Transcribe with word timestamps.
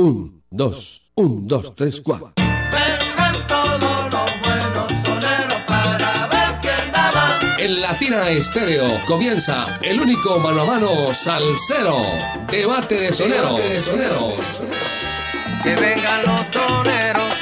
Un, 0.00 0.44
dos, 0.48 1.10
un, 1.16 1.48
dos, 1.48 1.74
tres, 1.74 2.00
cuatro. 2.00 2.32
Vengan 2.36 3.46
todos 3.48 3.80
los 3.80 4.40
buenos 4.44 4.92
soneros 5.04 5.60
para 5.66 6.28
ver 6.28 6.60
quién 6.62 6.92
da 6.92 7.10
más. 7.12 7.58
En 7.58 7.80
Latina 7.80 8.30
Estéreo 8.30 8.84
comienza 9.06 9.80
el 9.82 10.00
único 10.00 10.38
mano 10.38 10.60
a 10.60 10.64
mano 10.66 11.12
salsero. 11.12 11.96
Debate 12.48 12.94
de 12.94 13.12
sonero. 13.12 13.56
de 13.56 13.82
sonero. 13.82 14.34
Que 15.64 15.74
vengan 15.74 16.26
los 16.26 16.42
soneros, 16.52 17.34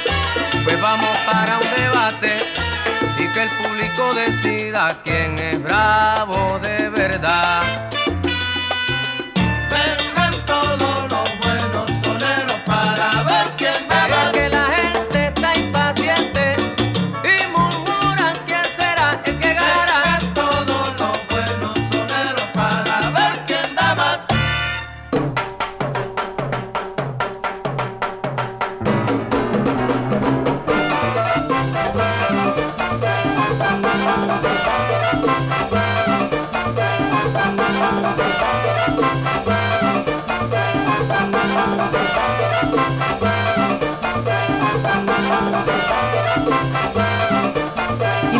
pues 0.63 0.81
vamos 0.81 1.15
para 1.27 1.59
un 1.59 1.83
debate 1.83 2.37
y 3.19 3.33
que 3.33 3.43
el 3.43 3.49
público 3.49 4.15
decida 4.15 4.99
quién 5.03 5.37
es 5.37 5.61
bravo 5.61 6.57
de 6.57 6.89
verdad. 6.89 7.96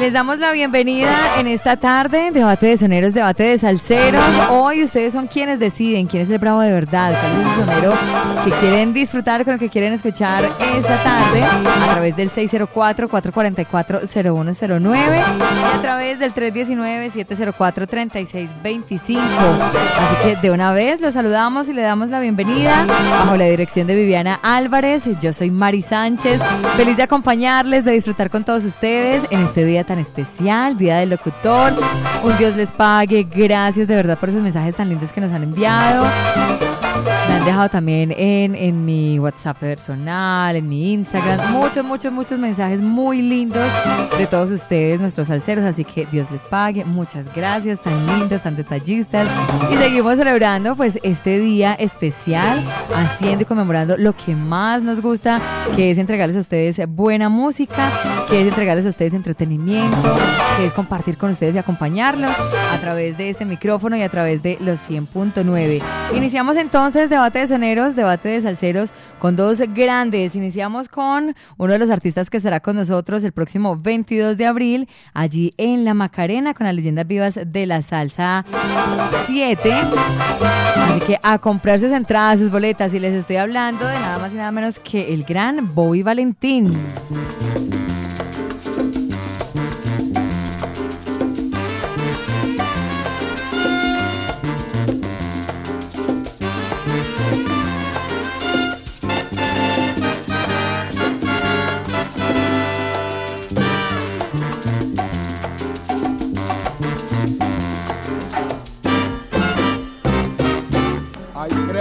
Les 0.08 0.14
damos 0.14 0.40
la 0.40 0.54
bienvenida 0.54 1.38
en 1.38 1.48
esta 1.48 1.76
tarde, 1.76 2.32
debate 2.32 2.68
de 2.68 2.78
soneros, 2.78 3.14
debate 3.14 3.44
de 3.44 3.58
salseros. 3.58 4.24
Hoy 4.50 4.82
ustedes 4.82 5.12
son 5.12 5.28
quienes 5.28 5.60
deciden 5.60 6.08
quién 6.08 6.24
es 6.24 6.30
el 6.30 6.38
bravo 6.38 6.62
de 6.62 6.72
verdad, 6.72 7.14
cuál 7.20 7.42
es 7.42 7.46
el 7.46 7.56
sonero 7.66 7.94
que 8.46 8.52
quieren 8.52 8.94
disfrutar, 8.94 9.44
con 9.44 9.56
el 9.56 9.60
que 9.60 9.68
quieren 9.68 9.92
escuchar 9.92 10.46
esta 10.46 11.04
tarde 11.04 11.44
a 11.44 11.92
través 11.92 12.16
del 12.16 12.32
604-444-0109 12.32 14.96
y 14.96 15.76
a 15.76 15.82
través 15.82 16.20
del 16.20 16.34
319-704-3625. 16.34 19.20
Así 19.20 20.16
que 20.24 20.38
de 20.42 20.52
una 20.52 20.72
vez 20.72 21.02
los 21.02 21.16
saludamos 21.16 21.68
y 21.68 21.74
le 21.74 21.82
damos 21.82 22.12
la 22.12 22.22
bienvenida 22.22 22.86
bajo 23.12 23.36
la 23.36 23.44
dirección 23.44 23.88
de 23.88 23.96
Viviana 23.96 24.40
Álvarez. 24.42 25.04
Yo 25.20 25.34
soy 25.34 25.52
Mari 25.52 25.82
Sánchez, 25.82 26.40
feliz 26.78 26.96
de 26.96 27.04
acompañarles, 27.04 27.84
de 27.84 27.92
disfrutar 27.92 28.30
con 28.30 28.46
todos 28.46 28.64
ustedes 28.64 29.26
en 29.32 29.42
este 29.42 29.66
día 29.66 29.84
tan 29.84 29.97
especial, 30.00 30.78
Día 30.78 30.98
del 30.98 31.10
Locutor. 31.10 31.74
Un 32.24 32.38
Dios 32.38 32.56
les 32.56 32.72
pague. 32.72 33.24
Gracias 33.24 33.88
de 33.88 33.96
verdad 33.96 34.18
por 34.18 34.30
esos 34.30 34.42
mensajes 34.42 34.76
tan 34.76 34.90
lindos 34.90 35.12
que 35.12 35.22
nos 35.22 35.32
han 35.32 35.44
enviado. 35.44 36.06
Han 37.38 37.46
dejado 37.46 37.70
también 37.70 38.12
en, 38.18 38.56
en 38.56 38.84
mi 38.84 39.20
WhatsApp 39.20 39.58
personal, 39.58 40.56
en 40.56 40.68
mi 40.68 40.94
Instagram, 40.94 41.52
muchos, 41.52 41.86
muchos, 41.86 42.12
muchos 42.12 42.40
mensajes 42.40 42.80
muy 42.82 43.22
lindos 43.22 43.72
de 44.18 44.26
todos 44.26 44.50
ustedes, 44.50 45.00
nuestros 45.00 45.28
salseros. 45.28 45.64
Así 45.64 45.84
que 45.84 46.08
Dios 46.08 46.32
les 46.32 46.42
pague. 46.42 46.84
Muchas 46.84 47.26
gracias, 47.36 47.80
tan 47.84 48.08
lindos, 48.08 48.42
tan 48.42 48.56
detallistas. 48.56 49.28
Y 49.72 49.76
seguimos 49.76 50.16
celebrando 50.16 50.76
pues 50.76 50.98
este 51.04 51.38
día 51.38 51.76
especial, 51.76 52.64
haciendo 52.96 53.44
y 53.44 53.46
conmemorando 53.46 53.98
lo 53.98 54.16
que 54.18 54.36
más 54.36 54.82
nos 54.82 55.00
gusta, 55.00 55.40
que 55.76 55.92
es 55.92 56.00
entregarles 56.00 56.38
a 56.38 56.40
ustedes 56.40 56.80
buena 56.88 57.30
música, 57.30 57.92
que 58.30 58.42
es 58.42 58.48
entregarles 58.48 58.88
a 58.88 58.90
ustedes 58.90 59.14
entretenimiento, 59.14 60.18
que 60.58 60.66
es 60.66 60.74
compartir 60.74 61.18
con 61.18 61.30
ustedes 61.30 61.54
y 61.54 61.60
acompañarlos 61.60 62.32
a 62.32 62.78
través 62.82 63.16
de 63.16 63.30
este 63.30 63.46
micrófono 63.46 63.96
y 63.96 64.02
a 64.02 64.10
través 64.10 64.42
de 64.42 64.58
los 64.60 64.90
100.9. 64.90 65.82
Iniciamos 66.16 66.58
entonces 66.58 67.12
debate 67.28 67.40
de 67.40 67.48
soneros, 67.48 67.96
debate 67.98 68.30
de 68.30 68.42
salseros 68.42 68.94
con 69.20 69.36
dos 69.36 69.60
grandes. 69.74 70.34
Iniciamos 70.34 70.88
con 70.88 71.36
uno 71.58 71.74
de 71.74 71.78
los 71.78 71.90
artistas 71.90 72.30
que 72.30 72.38
estará 72.38 72.62
con 72.62 72.78
nosotros 72.78 73.22
el 73.26 73.34
próximo 73.34 73.76
22 73.76 74.38
de 74.38 74.46
abril, 74.46 74.88
allí 75.14 75.54
en 75.58 75.84
La 75.84 75.94
Macarena, 75.94 76.54
con 76.54 76.68
las 76.68 76.74
leyendas 76.74 77.06
vivas 77.06 77.38
de 77.46 77.66
la 77.66 77.82
salsa 77.82 78.46
7. 79.26 79.74
Así 79.74 81.02
que 81.02 81.20
a 81.22 81.38
comprar 81.40 81.82
sus 81.82 81.92
entradas, 81.92 82.40
sus 82.40 82.50
boletas, 82.50 82.94
y 82.94 83.00
les 83.00 83.14
estoy 83.14 83.36
hablando 83.36 83.86
de 83.86 83.96
nada 83.96 84.20
más 84.20 84.32
y 84.32 84.38
nada 84.38 84.52
menos 84.54 84.80
que 84.80 85.14
el 85.14 85.26
gran 85.26 85.76
Bobby 85.76 86.04
Valentín. 86.04 86.72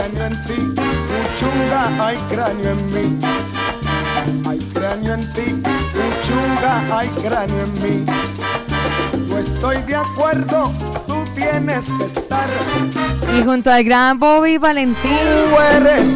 Cráneo 0.07 0.27
en 0.27 0.47
ti, 0.47 0.83
uchunga, 1.35 2.07
hay 2.07 2.17
cráneo 2.29 2.71
en 2.71 2.87
mí. 2.87 3.19
Hay 4.49 4.59
cráneo 4.73 5.15
en 5.15 5.33
ti, 5.33 5.63
uchunga, 6.21 6.99
hay 6.99 7.09
cráneo 7.09 7.65
en 7.65 7.73
mí. 7.83 8.07
No 9.29 9.39
estoy 9.39 9.83
de 9.83 9.97
acuerdo, 9.97 10.73
tú 11.07 11.25
tienes 11.35 11.91
que 11.93 12.05
estar. 12.05 12.49
Y 13.37 13.45
junto 13.45 13.71
al 13.71 13.85
gran 13.85 14.19
Bobby 14.19 14.59
Valentín 14.59 15.11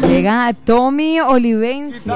llega 0.07 0.53
Tommy 0.65 1.19
Olivencia 1.19 2.15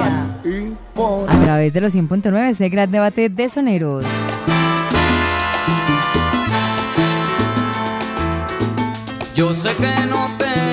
a 1.28 1.44
través 1.44 1.72
de 1.72 1.80
los 1.80 1.94
100.9, 1.94 2.50
este 2.50 2.68
gran 2.68 2.90
debate 2.90 3.28
de 3.28 3.48
soneros. 3.48 4.04
Yo 9.34 9.52
sé 9.52 9.74
que 9.74 10.06
no 10.08 10.30
te 10.38 10.65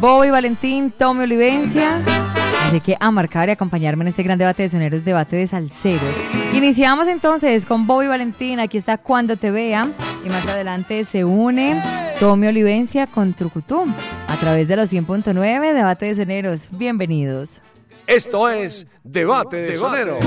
Bobby 0.00 0.30
Valentín, 0.30 0.90
Tommy 0.90 1.24
Olivencia. 1.24 2.00
Así 2.66 2.80
que 2.80 2.96
a 2.98 3.10
marcar 3.10 3.50
y 3.50 3.52
acompañarme 3.52 4.04
en 4.04 4.08
este 4.08 4.22
gran 4.22 4.38
debate 4.38 4.62
de 4.62 4.70
soneros, 4.70 5.04
debate 5.04 5.36
de 5.36 5.46
salseros. 5.46 6.16
Iniciamos 6.54 7.08
entonces 7.08 7.66
con 7.66 7.86
Bobby 7.86 8.06
Valentín. 8.06 8.58
Aquí 8.58 8.78
está 8.78 8.96
Cuando 8.96 9.36
te 9.36 9.50
vea. 9.50 9.86
Y 10.24 10.30
más 10.30 10.46
adelante 10.46 11.04
se 11.04 11.26
une 11.26 11.78
Tommy 12.18 12.46
Olivencia 12.46 13.06
con 13.06 13.34
Trucutum 13.34 13.92
a 14.28 14.36
través 14.36 14.66
de 14.66 14.76
los 14.76 14.90
100.9 14.90 15.74
debate 15.74 16.06
de 16.06 16.14
soneros. 16.14 16.68
Bienvenidos. 16.70 17.60
Esto 18.12 18.46
es 18.50 18.86
Debate 19.02 19.56
de 19.56 19.74
Sonero. 19.74 20.18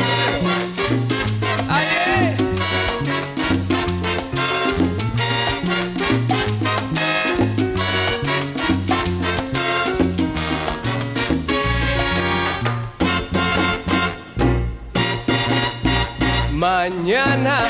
Mañana, 16.54 17.68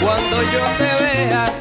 cuando 0.00 0.42
yo 0.42 0.60
te 0.78 1.04
vea, 1.04 1.52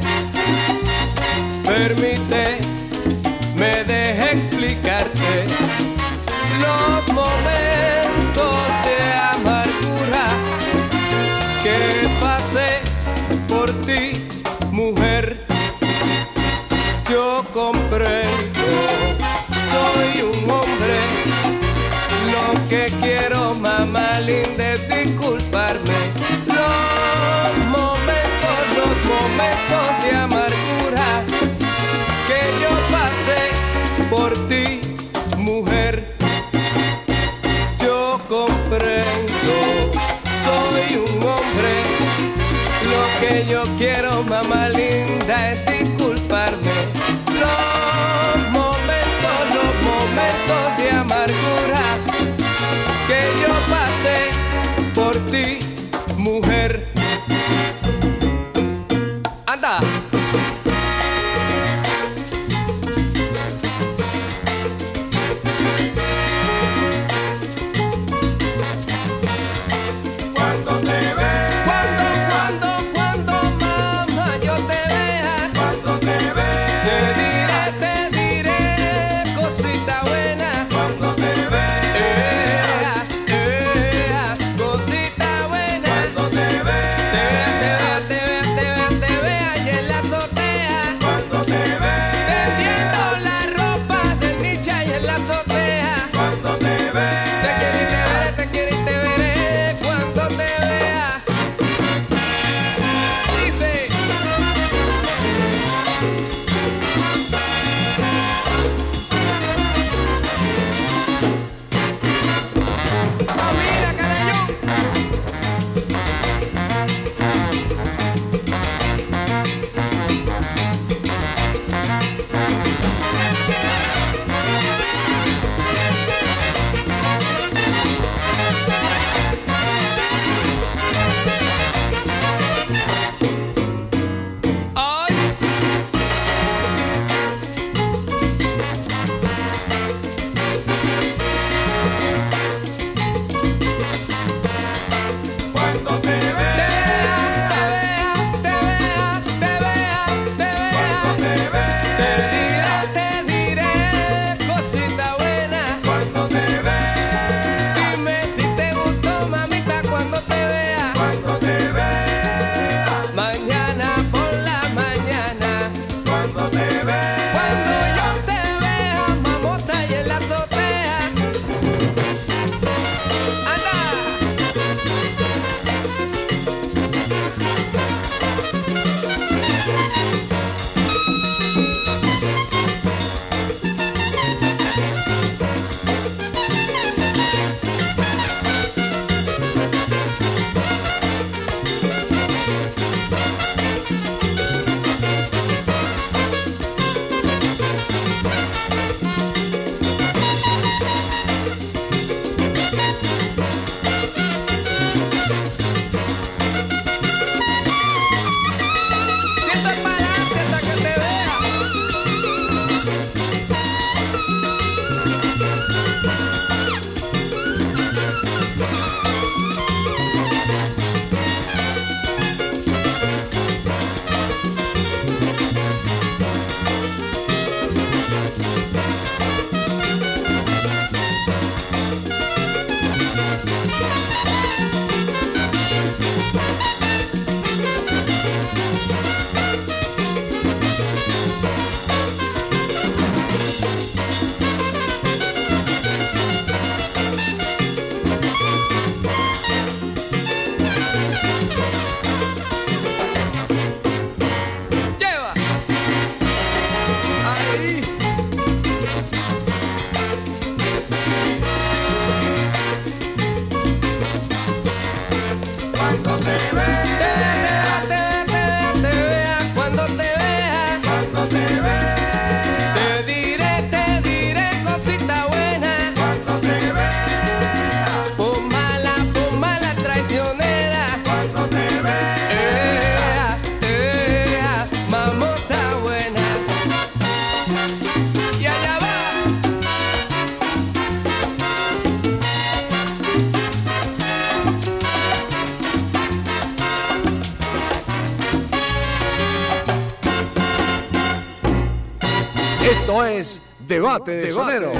es 303.19 303.41
Debate 303.59 304.11
de 304.11 304.31
Sonero. 304.31 304.71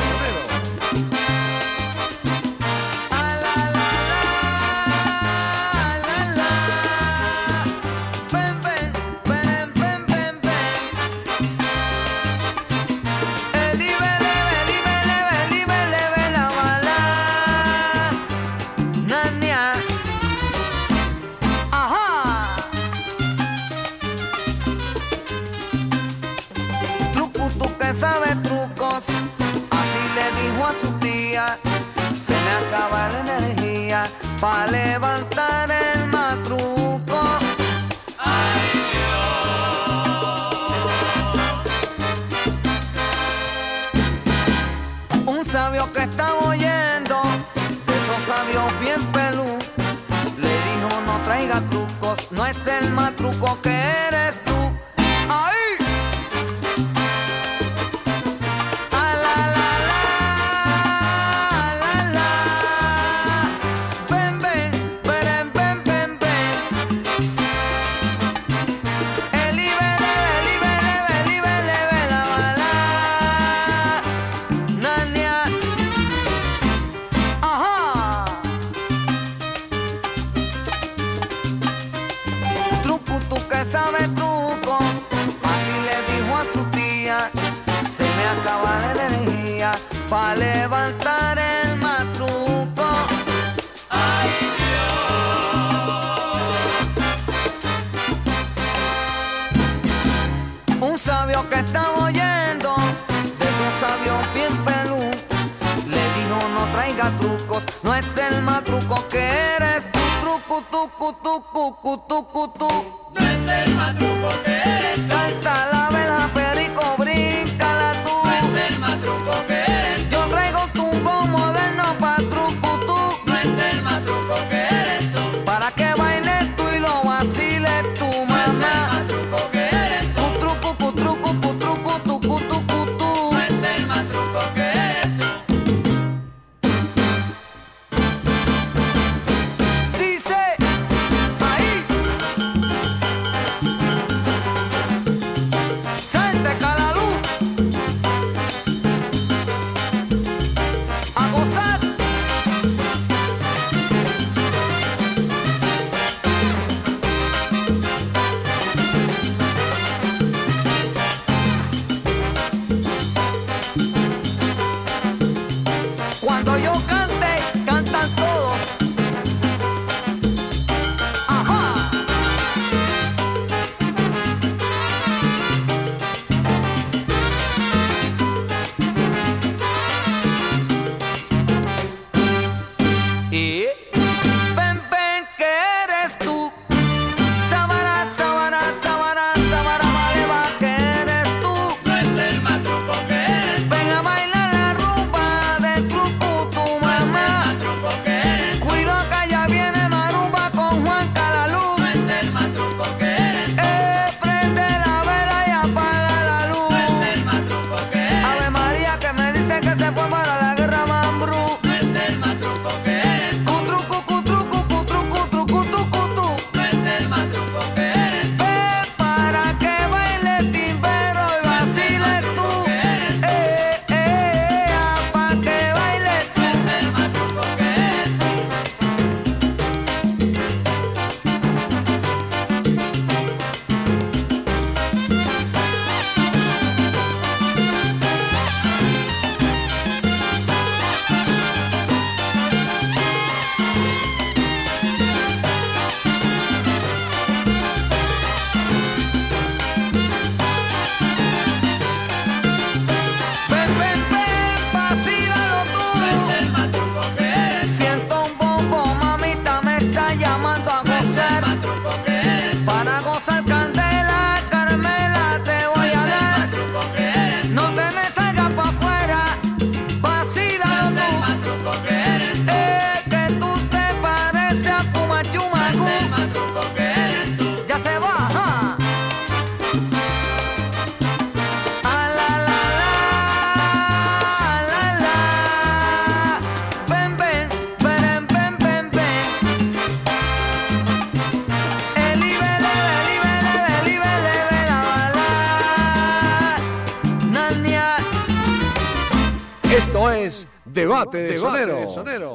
Soneros. 302.02 302.31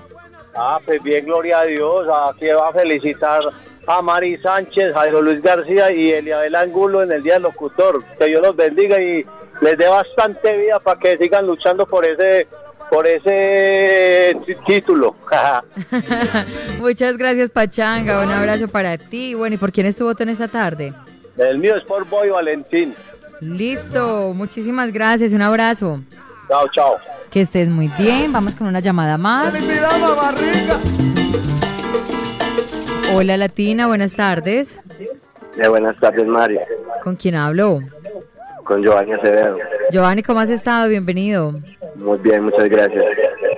Ah, 0.54 0.78
pues 0.84 1.02
bien, 1.02 1.24
gloria 1.24 1.60
a 1.60 1.64
Dios. 1.64 2.06
Aquí 2.30 2.48
va 2.48 2.68
a 2.68 2.72
felicitar 2.72 3.40
a 3.86 4.02
Mari 4.02 4.36
Sánchez, 4.38 4.92
Jairo 4.92 5.22
Luis 5.22 5.40
García 5.40 5.90
y 5.92 6.10
Eliabel 6.10 6.54
Angulo 6.54 7.02
en 7.02 7.12
el 7.12 7.22
Día 7.22 7.32
del 7.34 7.44
Locutor. 7.44 8.04
Que 8.18 8.26
Dios 8.26 8.42
los 8.42 8.54
bendiga 8.54 9.00
y 9.00 9.24
les 9.60 9.76
dé 9.78 9.88
bastante 9.88 10.56
vida 10.56 10.78
para 10.80 10.98
que 10.98 11.16
sigan 11.18 11.46
luchando 11.46 11.86
por 11.86 12.04
ese 12.04 12.46
por 12.90 13.06
ese 13.06 14.34
tí- 14.46 14.56
título. 14.66 15.14
Muchas 16.80 17.16
gracias, 17.18 17.50
Pachanga. 17.50 18.22
Un 18.22 18.30
abrazo 18.32 18.66
para 18.68 18.96
ti. 18.96 19.34
Bueno, 19.34 19.54
¿y 19.54 19.58
por 19.58 19.72
quién 19.72 19.86
es 19.86 19.96
tu 19.96 20.04
voto 20.04 20.22
en 20.22 20.30
esta 20.30 20.48
tarde? 20.48 20.92
el 21.36 21.58
mío 21.58 21.76
es 21.76 21.84
por 21.84 22.04
Boy 22.08 22.30
Valentín. 22.30 22.94
Listo, 23.40 24.32
muchísimas 24.34 24.92
gracias. 24.92 25.32
Un 25.32 25.42
abrazo. 25.42 26.00
Chao, 26.48 26.66
chao. 26.72 26.96
Que 27.30 27.42
estés 27.42 27.68
muy 27.68 27.88
bien. 27.98 28.32
Vamos 28.32 28.54
con 28.56 28.66
una 28.66 28.80
llamada 28.80 29.18
más. 29.18 29.52
Hola 33.14 33.36
Latina, 33.36 33.86
buenas 33.86 34.14
tardes. 34.14 34.78
Eh, 35.56 35.68
buenas 35.68 35.96
tardes, 36.00 36.26
Mari. 36.26 36.58
¿Con 37.04 37.16
quién 37.16 37.34
hablo? 37.36 37.80
Con 38.68 38.82
Giovanni 38.82 39.14
Acevedo. 39.14 39.56
Giovanni, 39.90 40.22
¿cómo 40.22 40.40
has 40.40 40.50
estado? 40.50 40.90
Bienvenido. 40.90 41.58
Muy 41.96 42.18
bien, 42.18 42.44
muchas 42.44 42.68
gracias. 42.68 43.02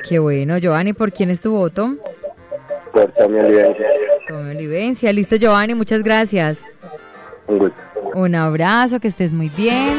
Qué 0.09 0.20
bueno, 0.20 0.57
Giovanni, 0.59 0.92
¿por 0.92 1.11
quién 1.11 1.31
es 1.31 1.40
tu 1.40 1.51
voto? 1.51 1.96
Por 2.92 3.11
Tommy 3.12 3.40
Olivencia. 3.40 3.88
Tome 4.29 4.53
Olivencia. 4.53 5.12
Listo, 5.12 5.35
Giovanni, 5.35 5.75
muchas 5.75 6.05
gracias. 6.05 6.59
Un 7.49 7.59
gusto. 7.59 7.83
Un 8.14 8.37
abrazo, 8.37 9.01
que 9.01 9.09
estés 9.09 9.33
muy 9.33 9.51
bien. 9.57 9.96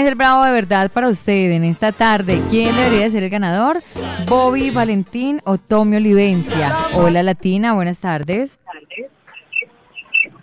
es 0.00 0.06
el 0.08 0.14
bravo 0.14 0.44
de 0.44 0.52
verdad 0.52 0.90
para 0.90 1.08
usted 1.08 1.50
en 1.52 1.64
esta 1.64 1.92
tarde. 1.92 2.40
¿Quién 2.50 2.74
debería 2.74 3.08
ser 3.10 3.22
el 3.22 3.30
ganador? 3.30 3.82
¿Bobby 4.26 4.70
Valentín 4.70 5.40
o 5.44 5.58
Tommy 5.58 5.96
Olivencia? 5.96 6.76
Hola 6.94 7.22
Latina, 7.22 7.74
buenas 7.74 7.98
tardes. 8.00 8.58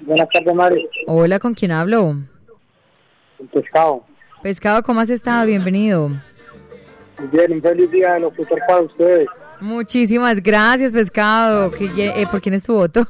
Buenas 0.02 0.28
tardes, 0.30 0.54
Mari. 0.54 0.88
Hola, 1.08 1.40
¿con 1.40 1.54
quién 1.54 1.72
hablo? 1.72 2.16
Pescado. 3.54 4.04
Pescado, 4.42 4.84
¿cómo 4.84 5.00
has 5.00 5.10
estado? 5.10 5.46
Bienvenido. 5.46 6.12
Bien, 7.32 7.52
un 7.54 7.62
feliz 7.62 7.90
día 7.92 8.14
de 8.14 8.20
locutor 8.22 8.60
para 8.68 8.82
ustedes. 8.82 9.28
Muchísimas 9.60 10.42
gracias, 10.42 10.92
Pescado. 10.94 11.72
¿Qué 11.72 11.86
lle- 11.90 12.14
eh, 12.16 12.28
¿Por 12.30 12.42
quién 12.42 12.56
es 12.56 12.64
tu 12.64 12.74
voto? 12.74 13.08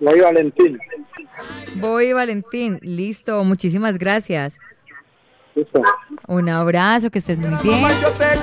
Boy 0.00 0.20
Valentín. 0.20 0.78
Voy, 1.76 2.12
Valentín. 2.12 2.78
Listo, 2.82 3.44
muchísimas 3.44 3.96
gracias. 3.98 4.54
Un 6.28 6.48
abrazo, 6.48 7.10
que 7.10 7.18
estés 7.18 7.40
muy 7.40 7.50
bien. 7.62 7.88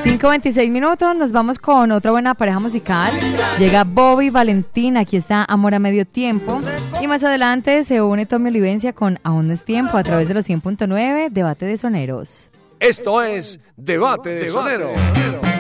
5.26 0.04 0.72
minutos, 0.72 1.16
nos 1.16 1.32
vamos 1.32 1.60
con 1.60 1.92
otra 1.92 2.12
buena 2.12 2.34
pareja 2.34 2.60
musical. 2.60 3.14
Llega 3.58 3.84
Bobby 3.84 4.30
Valentín, 4.30 4.98
aquí 4.98 5.18
está 5.18 5.46
Amor 5.46 5.76
a 5.76 5.80
Medio 5.80 6.06
Tiempo. 6.06 6.60
Y 7.02 7.08
más 7.08 7.24
adelante 7.24 7.84
se 7.84 8.02
une 8.02 8.26
Tommy 8.26 8.50
Olivencia 8.50 8.94
con 8.94 9.20
Aún 9.24 9.48
no 9.48 9.54
es 9.54 9.64
tiempo 9.64 9.98
a 9.98 10.04
través 10.04 10.28
de 10.28 10.34
los 10.34 10.48
100.9 10.50 11.30
Debate 11.30 11.66
de 11.66 11.78
Soneros. 11.78 12.50
Esto 12.80 13.22
es 13.22 13.60
Debate 13.76 14.30
de 14.30 14.50
Soneros. 14.50 14.92
¿Qué 15.14 15.57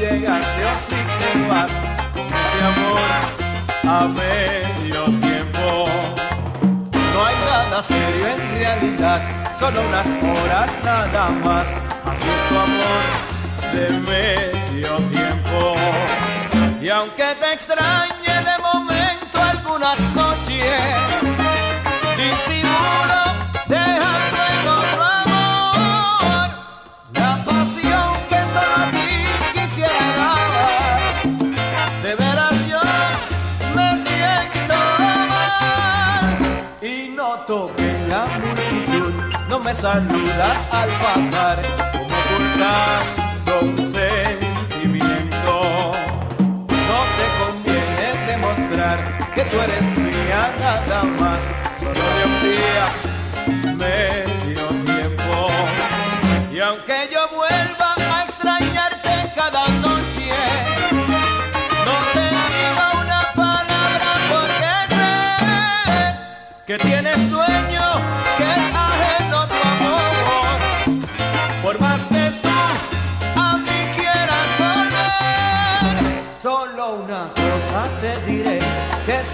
Si 0.00 0.06
tú 0.06 0.14
llegaste 0.14 0.64
o 0.64 0.74
si 0.78 0.96
te 1.20 1.48
vas 1.48 1.70
con 2.14 2.26
ese 2.26 2.60
amor 2.70 3.10
a 3.84 4.08
medio 4.08 5.04
tiempo. 5.20 5.66
No 7.12 7.18
hay 7.26 7.36
nada 7.44 7.82
serio 7.82 8.26
en 8.28 8.40
realidad, 8.58 9.20
solo 9.58 9.82
unas 9.82 10.06
horas 10.06 10.78
nada 10.82 11.28
más. 11.44 11.66
Así 12.06 12.28
es 12.28 12.48
tu 12.48 12.56
amor 12.58 13.02
de 13.74 13.86
medio 14.10 14.96
tiempo. 15.10 15.74
Y 16.80 16.88
aunque 16.88 17.34
te 17.38 17.52
extrañe 17.52 18.29
saludas 39.80 40.58
al 40.72 40.90
pasar 40.90 41.62
como 41.92 42.14
ocultando 42.20 43.60
un 43.62 43.76
sentimiento. 43.78 45.52
No 46.68 46.98
te 47.16 47.26
conviene 47.40 48.26
demostrar 48.26 48.98
que 49.34 49.42
tú 49.44 49.58
eres 49.58 49.89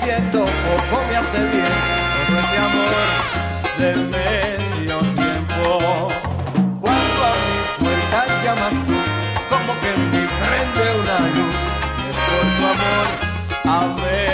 siento, 0.01 0.45
poco 0.45 1.05
me 1.09 1.17
hace 1.17 1.39
bien 1.39 1.65
todo 2.27 2.39
ese 2.41 2.59
amor 2.59 2.97
del 3.79 4.09
medio 4.09 4.99
tiempo. 5.15 6.09
Cuando 6.81 7.19
a 7.25 7.35
mi 7.45 7.85
puerta 7.85 8.27
llamas 8.45 8.75
tú, 8.87 8.95
como 9.49 9.81
que 9.81 9.91
en 9.95 10.11
mí 10.11 10.23
prende 10.41 10.85
una 11.03 11.19
luz, 11.37 11.59
es 12.11 12.19
por 12.29 12.45
tu 12.57 12.63
amor, 12.75 13.07
amén. 13.65 14.26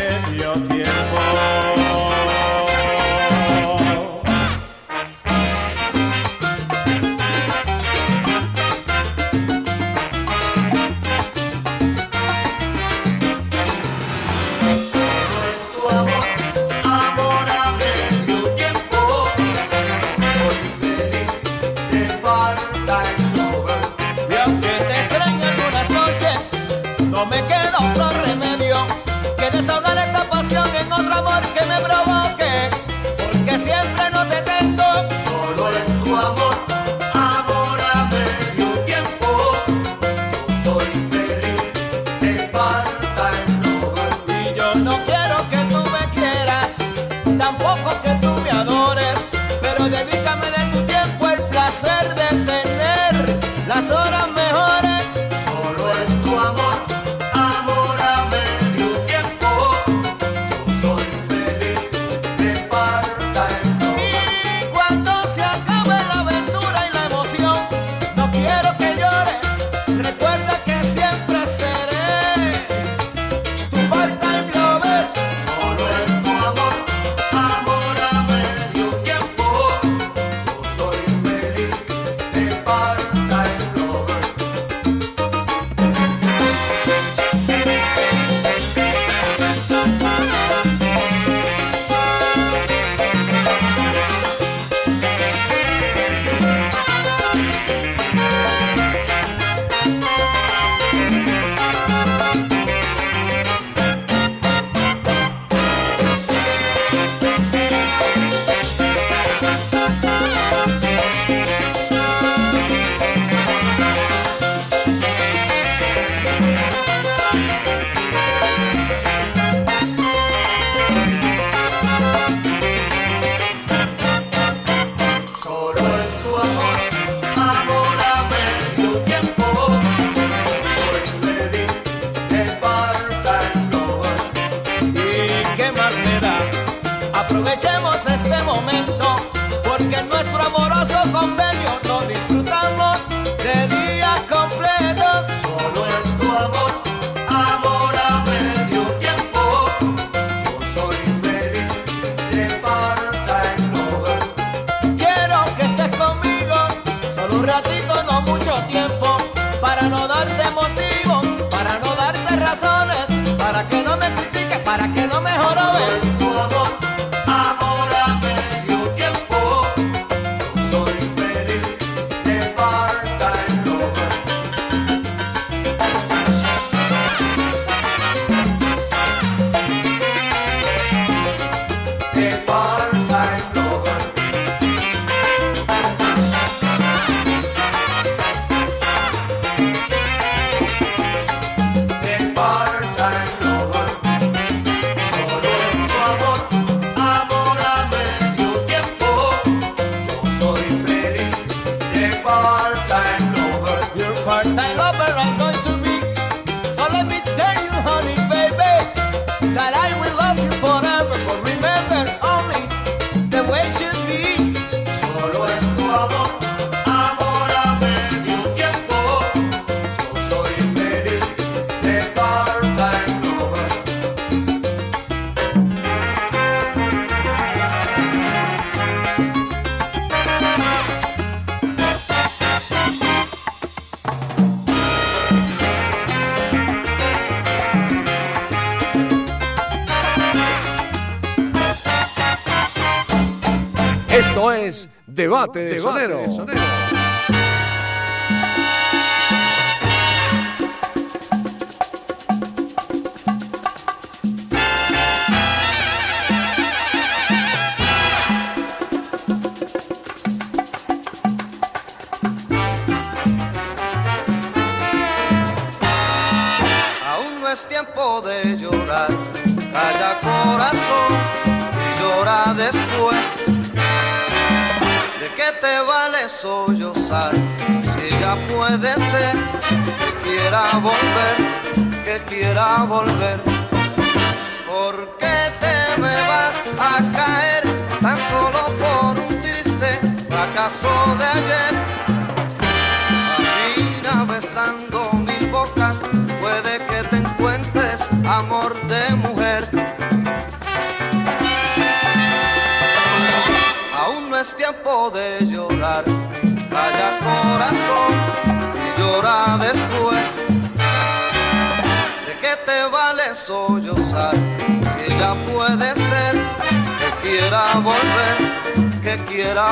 Debate 245.53 245.75
de 245.75 245.81
Sonero. 245.81 246.62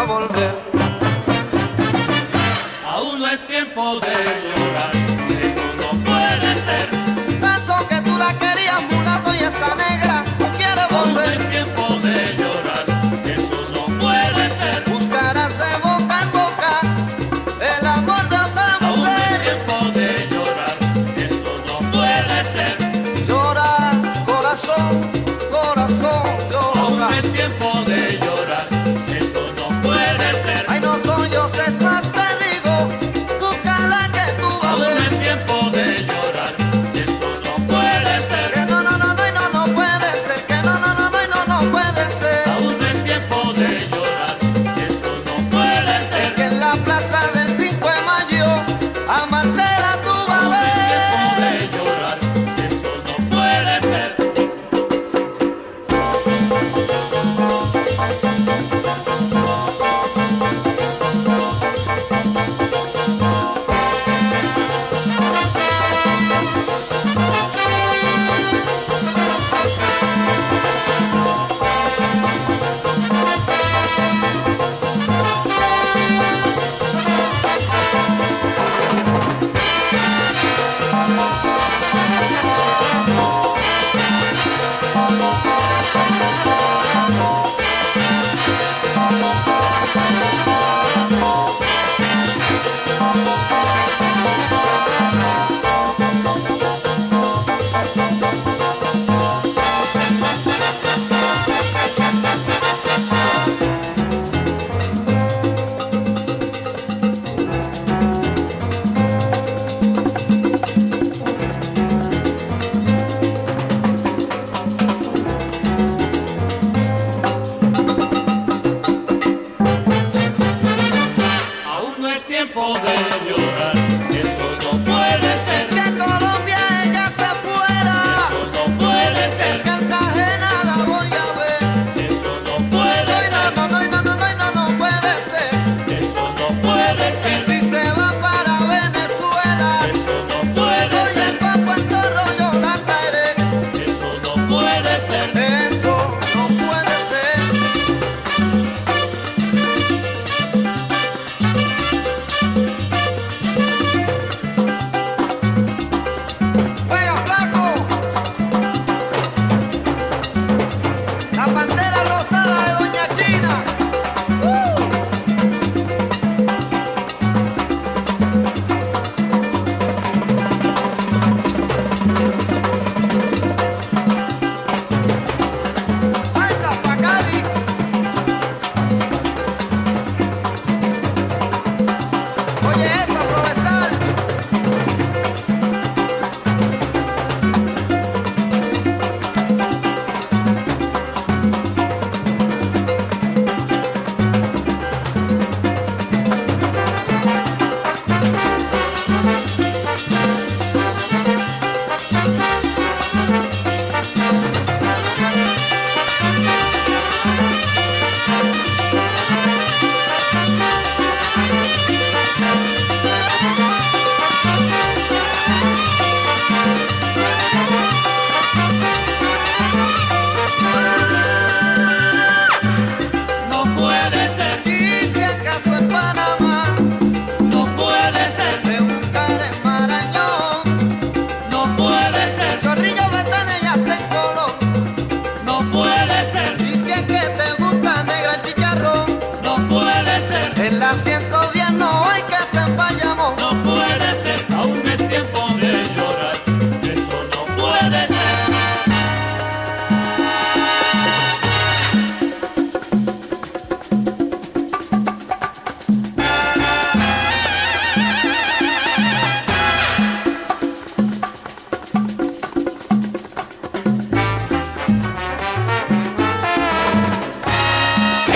a 0.01 0.07
volver. 0.07 0.70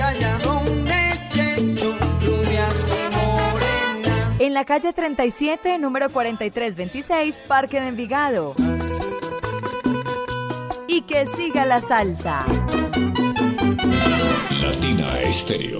morenas. 3.14 4.40
En 4.40 4.54
la 4.54 4.64
calle 4.64 4.92
37, 4.92 5.78
número 5.78 6.10
4326, 6.10 7.42
Parque 7.46 7.80
de 7.80 7.86
Envigado. 7.86 8.56
Y 10.88 11.02
que 11.02 11.24
siga 11.26 11.64
la 11.64 11.80
salsa. 11.80 12.44
Latina 14.50 15.20
Estéreo. 15.20 15.78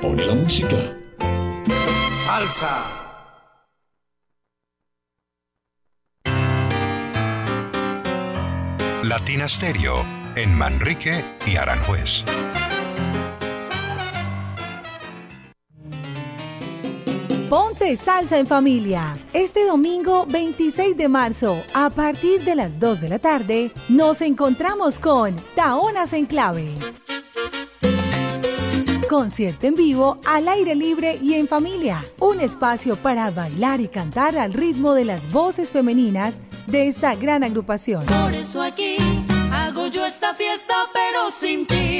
Pone 0.00 0.24
la 0.24 0.34
música. 0.34 0.96
Salsa. 2.24 3.07
Latina 9.08 9.48
Stereo 9.48 10.04
en 10.36 10.54
Manrique 10.54 11.24
y 11.46 11.56
Aranjuez. 11.56 12.24
Ponte 17.48 17.96
salsa 17.96 18.38
en 18.38 18.46
familia. 18.46 19.14
Este 19.32 19.64
domingo 19.64 20.26
26 20.26 20.94
de 20.94 21.08
marzo, 21.08 21.62
a 21.72 21.88
partir 21.88 22.44
de 22.44 22.54
las 22.54 22.78
2 22.78 23.00
de 23.00 23.08
la 23.08 23.18
tarde, 23.18 23.72
nos 23.88 24.20
encontramos 24.20 24.98
con 24.98 25.34
Taonas 25.54 26.12
en 26.12 26.26
Clave. 26.26 26.74
Concierto 29.08 29.66
en 29.66 29.74
vivo, 29.74 30.20
al 30.26 30.48
aire 30.48 30.74
libre 30.74 31.18
y 31.22 31.32
en 31.32 31.48
familia. 31.48 32.04
Un 32.20 32.40
espacio 32.40 32.94
para 32.96 33.30
bailar 33.30 33.80
y 33.80 33.88
cantar 33.88 34.36
al 34.36 34.52
ritmo 34.52 34.92
de 34.92 35.06
las 35.06 35.32
voces 35.32 35.70
femeninas 35.70 36.42
de 36.70 36.88
esta 36.88 37.14
gran 37.14 37.44
agrupación. 37.44 38.04
Por 38.06 38.32
eso 38.34 38.62
aquí 38.62 38.96
hago 39.52 39.86
yo 39.86 40.06
esta 40.06 40.34
fiesta, 40.34 40.74
pero 40.92 41.30
sin 41.30 41.64
ti. 41.66 41.98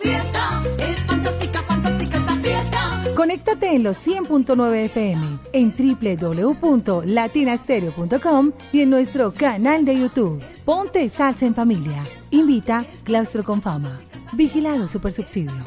Fiesta, 0.00 0.62
es 0.78 1.02
fantástica, 1.04 1.62
fantástica 1.62 2.18
esta 2.18 2.36
fiesta. 2.36 3.02
Conéctate 3.14 3.74
en 3.74 3.82
los 3.82 3.96
100.9 4.06 4.84
FM, 4.86 5.38
en 5.52 5.74
www.latinastereo.com 5.76 8.52
y 8.72 8.80
en 8.80 8.88
nuestro 8.90 9.32
canal 9.32 9.84
de 9.84 9.98
YouTube. 10.00 10.42
Ponte 10.64 11.08
salsa 11.08 11.46
en 11.46 11.54
familia. 11.54 12.02
Invita 12.30 12.84
Claustro 13.04 13.44
con 13.44 13.62
Fama. 13.62 14.00
Vigilado 14.32 14.88
Supersubsidio. 14.88 15.62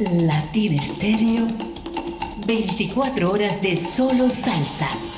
Latina 0.00 0.80
Estéreo, 0.80 1.46
24 2.46 3.30
horas 3.30 3.60
de 3.60 3.76
solo 3.76 4.30
salsa. 4.30 5.09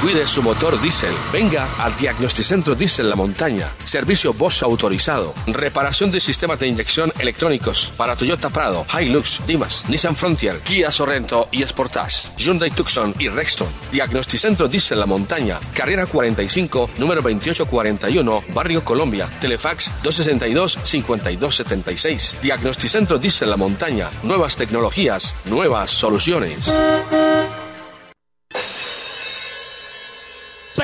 Cuide 0.00 0.26
su 0.26 0.42
motor 0.42 0.80
diésel. 0.80 1.12
Venga 1.30 1.68
al 1.76 1.94
Diagnosticentro 1.94 2.74
Diesel 2.74 3.10
La 3.10 3.16
Montaña. 3.16 3.70
Servicio 3.84 4.32
Bosch 4.32 4.62
autorizado. 4.62 5.34
Reparación 5.46 6.10
de 6.10 6.20
sistemas 6.20 6.58
de 6.58 6.68
inyección 6.68 7.12
electrónicos 7.18 7.92
para 7.98 8.16
Toyota 8.16 8.48
Prado, 8.48 8.86
Hilux, 8.98 9.42
Dimas, 9.46 9.84
Nissan 9.90 10.16
Frontier, 10.16 10.60
Kia 10.60 10.90
Sorrento 10.90 11.50
y 11.52 11.62
Sportage, 11.64 12.30
Hyundai 12.38 12.70
Tucson 12.70 13.14
y 13.18 13.28
Rexton. 13.28 13.68
Diagnosticentro 13.92 14.68
Diesel 14.68 15.00
La 15.00 15.06
Montaña. 15.06 15.60
Carrera 15.74 16.06
45, 16.06 16.92
número 16.96 17.20
2841, 17.20 18.44
Barrio 18.54 18.82
Colombia. 18.82 19.28
Telefax 19.38 19.92
262-5276. 20.02 22.40
Diagnosticentro 22.40 23.18
Diesel 23.18 23.50
La 23.50 23.58
Montaña. 23.58 24.08
Nuevas 24.22 24.56
tecnologías, 24.56 25.36
nuevas 25.44 25.90
soluciones. 25.90 26.72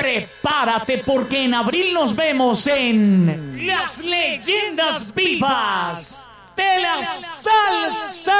Prepárate 0.07 0.99
porque 0.99 1.43
en 1.43 1.53
abril 1.53 1.93
nos 1.93 2.15
vemos 2.15 2.65
en 2.67 3.67
Las 3.67 4.05
Leyendas 4.05 5.13
Vivas 5.13 6.29
de 6.55 6.79
la 6.79 7.03
Salsa 7.03 8.33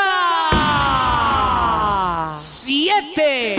7. 2.39 3.57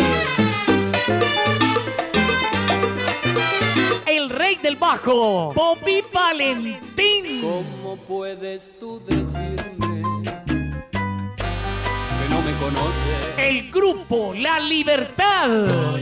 El 4.06 4.30
rey 4.30 4.56
del 4.56 4.76
bajo, 4.76 5.52
Bobby 5.52 6.02
Valentín. 6.10 7.42
¿Cómo 7.42 7.98
puedes 8.08 8.72
tú 8.80 9.02
decirme 9.06 10.02
que 10.40 12.28
no 12.30 12.40
me 12.40 12.56
conoces? 12.58 13.36
El 13.36 13.70
grupo 13.70 14.32
La 14.34 14.58
Libertad. 14.60 15.98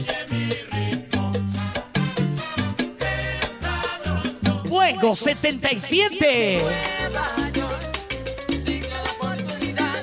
Fuego 4.89 5.13
77. 5.13 6.59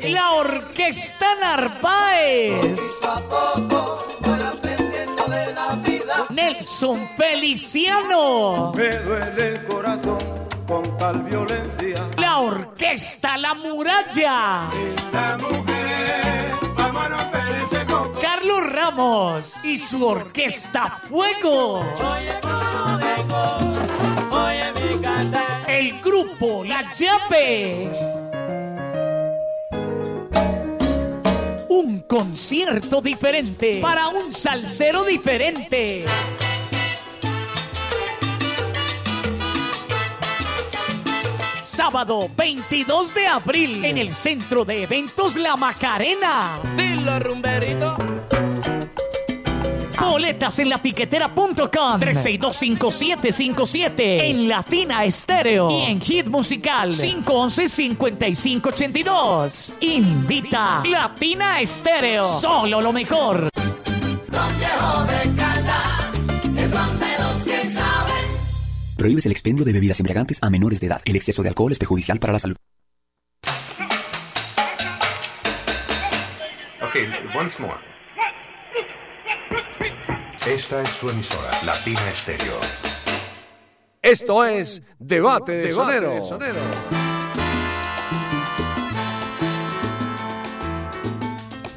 La 0.02 0.32
Orquesta 0.32 1.34
Narváez. 1.40 3.00
Nelson 6.28 7.08
Feliciano. 7.16 8.74
Me 8.76 8.90
duele 8.98 9.48
el 9.54 9.64
corazón 9.64 10.18
con 10.66 10.98
tal 10.98 11.22
violencia. 11.22 12.06
La 12.18 12.40
Orquesta 12.40 13.38
La 13.38 13.54
Muralla. 13.54 14.68
La 15.12 15.38
mujer, 15.40 16.52
Y 19.64 19.78
su 19.78 20.06
Orquesta 20.06 21.00
Fuego. 21.08 21.82
El 25.66 26.02
grupo 26.02 26.62
La 26.62 26.92
Llave. 26.92 27.90
Un 31.70 32.00
concierto 32.00 33.00
diferente 33.00 33.80
para 33.80 34.08
un 34.08 34.34
salsero 34.34 35.02
diferente. 35.02 36.04
Sábado 41.64 42.28
22 42.36 43.14
de 43.14 43.26
abril 43.28 43.82
en 43.82 43.96
el 43.96 44.12
Centro 44.12 44.66
de 44.66 44.82
Eventos 44.82 45.36
La 45.36 45.56
Macarena. 45.56 46.58
Dilo, 46.76 47.18
rumberito. 47.18 48.13
Boletas 50.10 50.58
en 50.58 50.68
latiquetera.com 50.68 52.00
3625757 52.00 54.22
en 54.22 54.48
Latina 54.48 55.04
Estéreo 55.04 55.70
y 55.70 55.82
en 55.90 56.00
Hit 56.00 56.26
Musical 56.26 56.90
511-5582. 56.90 59.74
Invita 59.80 60.82
Latina 60.84 61.60
Estéreo. 61.60 62.24
Solo 62.24 62.80
lo 62.80 62.92
mejor. 62.92 63.50
De 63.50 63.50
Caldas, 65.36 66.14
el 66.56 66.70
ron 66.70 67.00
de 67.00 67.18
los 67.18 67.44
que 67.44 67.64
saben. 67.66 68.14
Prohíbes 68.96 69.26
el 69.26 69.32
expendio 69.32 69.64
de 69.64 69.72
bebidas 69.72 69.98
embriagantes 70.00 70.40
a 70.42 70.50
menores 70.50 70.80
de 70.80 70.86
edad. 70.88 71.00
El 71.04 71.16
exceso 71.16 71.42
de 71.42 71.48
alcohol 71.48 71.72
es 71.72 71.78
perjudicial 71.78 72.18
para 72.20 72.32
la 72.32 72.38
salud. 72.38 72.56
Okay, 76.88 77.06
once 77.34 77.60
more. 77.60 77.93
Esta 80.46 80.82
es 80.82 80.90
su 80.90 81.08
emisora, 81.08 81.62
Latina 81.62 82.10
Estéreo. 82.10 82.60
Esto 84.02 84.44
es 84.44 84.82
Debate 84.98 85.52
de 85.52 85.72
Sonero. 85.72 86.20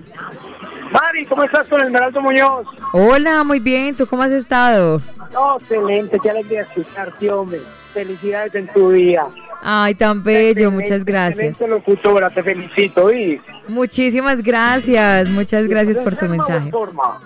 Mari, 0.93 1.25
¿cómo 1.27 1.45
estás 1.45 1.67
con 1.69 1.81
Esmeraldo 1.81 2.21
Muñoz? 2.21 2.67
Hola, 2.93 3.45
muy 3.45 3.61
bien, 3.61 3.95
¿tú 3.95 4.07
cómo 4.07 4.23
has 4.23 4.33
estado? 4.33 5.01
No, 5.33 5.57
excelente, 5.57 6.19
qué 6.23 6.31
alegría 6.31 6.61
escucharte, 6.63 7.31
hombre. 7.33 7.61
Felicidades 7.95 8.55
en 8.55 8.69
tu 8.69 8.91
día. 8.91 9.27
Ay, 9.63 9.95
tan 9.95 10.23
bello, 10.25 10.71
muchas 10.71 11.05
gracias. 11.05 11.51
Excelente 11.51 11.69
locutora, 11.91 12.29
te 12.31 12.43
felicito. 12.43 13.13
Y 13.13 13.41
Muchísimas 13.69 14.43
gracias, 14.43 15.29
muchas 15.31 15.67
gracias 15.69 15.97
por 15.99 16.17
tu 16.17 16.25
¿Enferma 16.27 16.45
o 16.45 16.47
en 16.47 16.53
mensaje. 16.65 16.71
forma? 16.71 17.21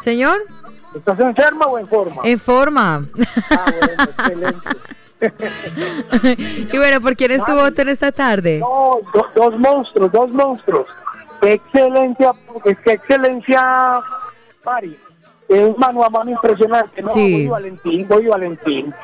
Señor, 0.00 0.36
¿Estás 0.94 1.18
enferma 1.20 1.66
o 1.66 1.78
en 1.78 1.86
forma? 1.88 2.22
en 2.24 2.38
forma. 2.38 3.02
y 6.72 6.76
bueno, 6.76 7.00
¿por 7.00 7.16
quién 7.16 7.32
es 7.32 7.44
tu 7.44 7.52
voto 7.52 7.82
en 7.82 7.88
esta 7.88 8.12
tarde? 8.12 8.58
No, 8.60 9.00
do- 9.12 9.26
dos 9.34 9.58
monstruos, 9.58 10.12
dos 10.12 10.30
monstruos. 10.30 10.86
Qué 11.40 11.54
excelencia, 11.54 12.32
qué 12.84 12.92
excelencia, 12.92 14.00
Mari. 14.64 14.96
Es 15.48 15.78
mano 15.78 16.04
a 16.04 16.10
mano 16.10 16.30
impresionante, 16.30 17.02
¿no? 17.02 17.08
Sí. 17.08 17.32
Voy 17.32 17.46
Valentín, 17.46 18.06
voy 18.08 18.26
Valentín. 18.26 18.94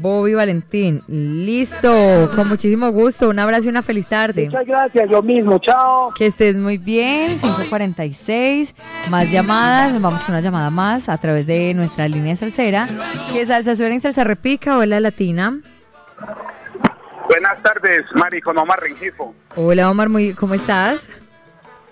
Bobby 0.00 0.32
Valentín, 0.34 1.02
listo, 1.06 2.30
con 2.34 2.48
muchísimo 2.48 2.90
gusto, 2.92 3.28
un 3.28 3.38
abrazo 3.38 3.66
y 3.66 3.68
una 3.68 3.82
feliz 3.82 4.06
tarde. 4.06 4.46
Muchas 4.46 4.66
gracias, 4.66 5.10
yo 5.10 5.22
mismo, 5.22 5.58
chao. 5.58 6.08
Que 6.16 6.26
estés 6.26 6.56
muy 6.56 6.78
bien, 6.78 7.28
546, 7.38 8.74
más 9.10 9.30
llamadas, 9.30 9.92
nos 9.92 10.00
vamos 10.00 10.22
con 10.24 10.34
una 10.34 10.40
llamada 10.40 10.70
más 10.70 11.08
a 11.08 11.18
través 11.18 11.46
de 11.46 11.74
nuestra 11.74 12.08
línea 12.08 12.34
salsera, 12.36 12.88
que 13.32 13.44
Salsa 13.44 13.76
Suena 13.76 13.94
y 13.94 14.00
Salsa 14.00 14.24
Repica, 14.24 14.78
hola 14.78 14.98
Latina. 14.98 15.58
Buenas 17.28 17.62
tardes, 17.62 18.00
Mari, 18.14 18.40
con 18.40 18.56
Omar 18.56 18.80
Rengifo. 18.80 19.34
Hola 19.56 19.90
Omar, 19.90 20.08
muy, 20.08 20.32
¿cómo 20.32 20.54
estás? 20.54 21.06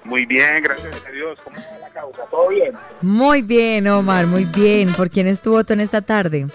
Muy 0.04 0.26
bien, 0.26 0.62
gracias 0.62 1.04
a 1.06 1.10
Dios. 1.10 1.38
¿Cómo 1.44 1.56
está 1.56 1.78
la 1.78 1.88
causa? 1.90 2.22
¿Todo 2.30 2.48
bien? 2.48 2.72
Muy 3.02 3.42
bien 3.42 3.86
Omar, 3.88 4.26
muy 4.26 4.44
bien, 4.44 4.92
¿por 4.94 5.10
quién 5.10 5.26
es 5.26 5.40
tu 5.40 5.52
voto 5.52 5.72
en 5.72 5.80
esta 5.80 6.00
tarde? 6.00 6.46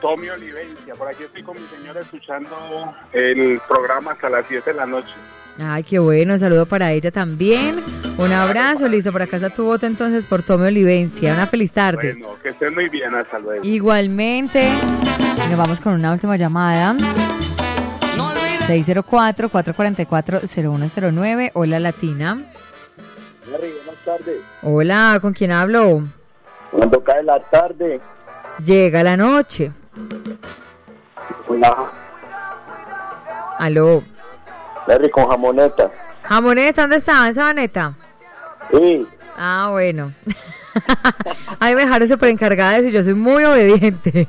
Tommy 0.00 0.30
Olivencia, 0.30 0.94
por 0.94 1.08
aquí 1.08 1.24
estoy 1.24 1.42
con 1.42 1.60
mi 1.60 1.66
señora 1.76 2.00
escuchando 2.00 2.94
el 3.12 3.60
programa 3.68 4.12
hasta 4.12 4.30
las 4.30 4.46
7 4.48 4.70
de 4.70 4.76
la 4.76 4.86
noche. 4.86 5.12
Ay, 5.58 5.82
qué 5.82 5.98
bueno, 5.98 6.38
saludo 6.38 6.64
para 6.64 6.92
ella 6.92 7.10
también, 7.10 7.82
un 8.16 8.32
abrazo, 8.32 8.88
listo, 8.88 9.12
por 9.12 9.22
acá 9.22 9.36
está 9.36 9.50
tu 9.50 9.64
voto 9.64 9.86
entonces 9.86 10.24
por 10.24 10.42
Tommy 10.42 10.68
Olivencia, 10.68 11.34
una 11.34 11.46
feliz 11.46 11.72
tarde. 11.72 12.14
Bueno, 12.14 12.36
que 12.42 12.50
estén 12.50 12.74
muy 12.74 12.88
bien, 12.88 13.14
hasta 13.14 13.38
luego. 13.38 13.62
Igualmente, 13.62 14.68
nos 15.50 15.58
vamos 15.58 15.80
con 15.80 15.94
una 15.94 16.12
última 16.12 16.36
llamada. 16.36 16.96
604-444-0109. 18.70 21.50
Hola, 21.54 21.80
Latina. 21.80 22.38
Mari, 23.50 23.72
buenas 23.84 24.04
tardes. 24.04 24.40
Hola, 24.62 25.18
¿con 25.20 25.32
quién 25.32 25.50
hablo? 25.50 26.02
Cuando 26.70 27.02
cae 27.02 27.22
la 27.22 27.40
tarde, 27.40 28.00
Llega 28.64 29.02
la 29.02 29.16
noche. 29.16 29.72
una 31.48 31.74
Aló. 33.58 34.02
Larry 34.86 35.10
con 35.10 35.28
jamoneta. 35.28 35.90
Jamoneta, 36.24 36.82
¿dónde 36.82 36.96
está? 36.96 37.26
¿En 37.26 37.34
Sabaneta? 37.34 37.94
Sí. 38.70 39.06
Ah, 39.36 39.68
bueno. 39.72 40.12
Ahí 41.60 41.74
me 41.74 41.82
dejaron 41.82 42.08
súper 42.08 42.28
encargada 42.30 42.72
de 42.72 42.78
eso, 42.80 42.88
yo 42.90 43.02
soy 43.04 43.14
muy 43.14 43.42
obediente. 43.44 44.26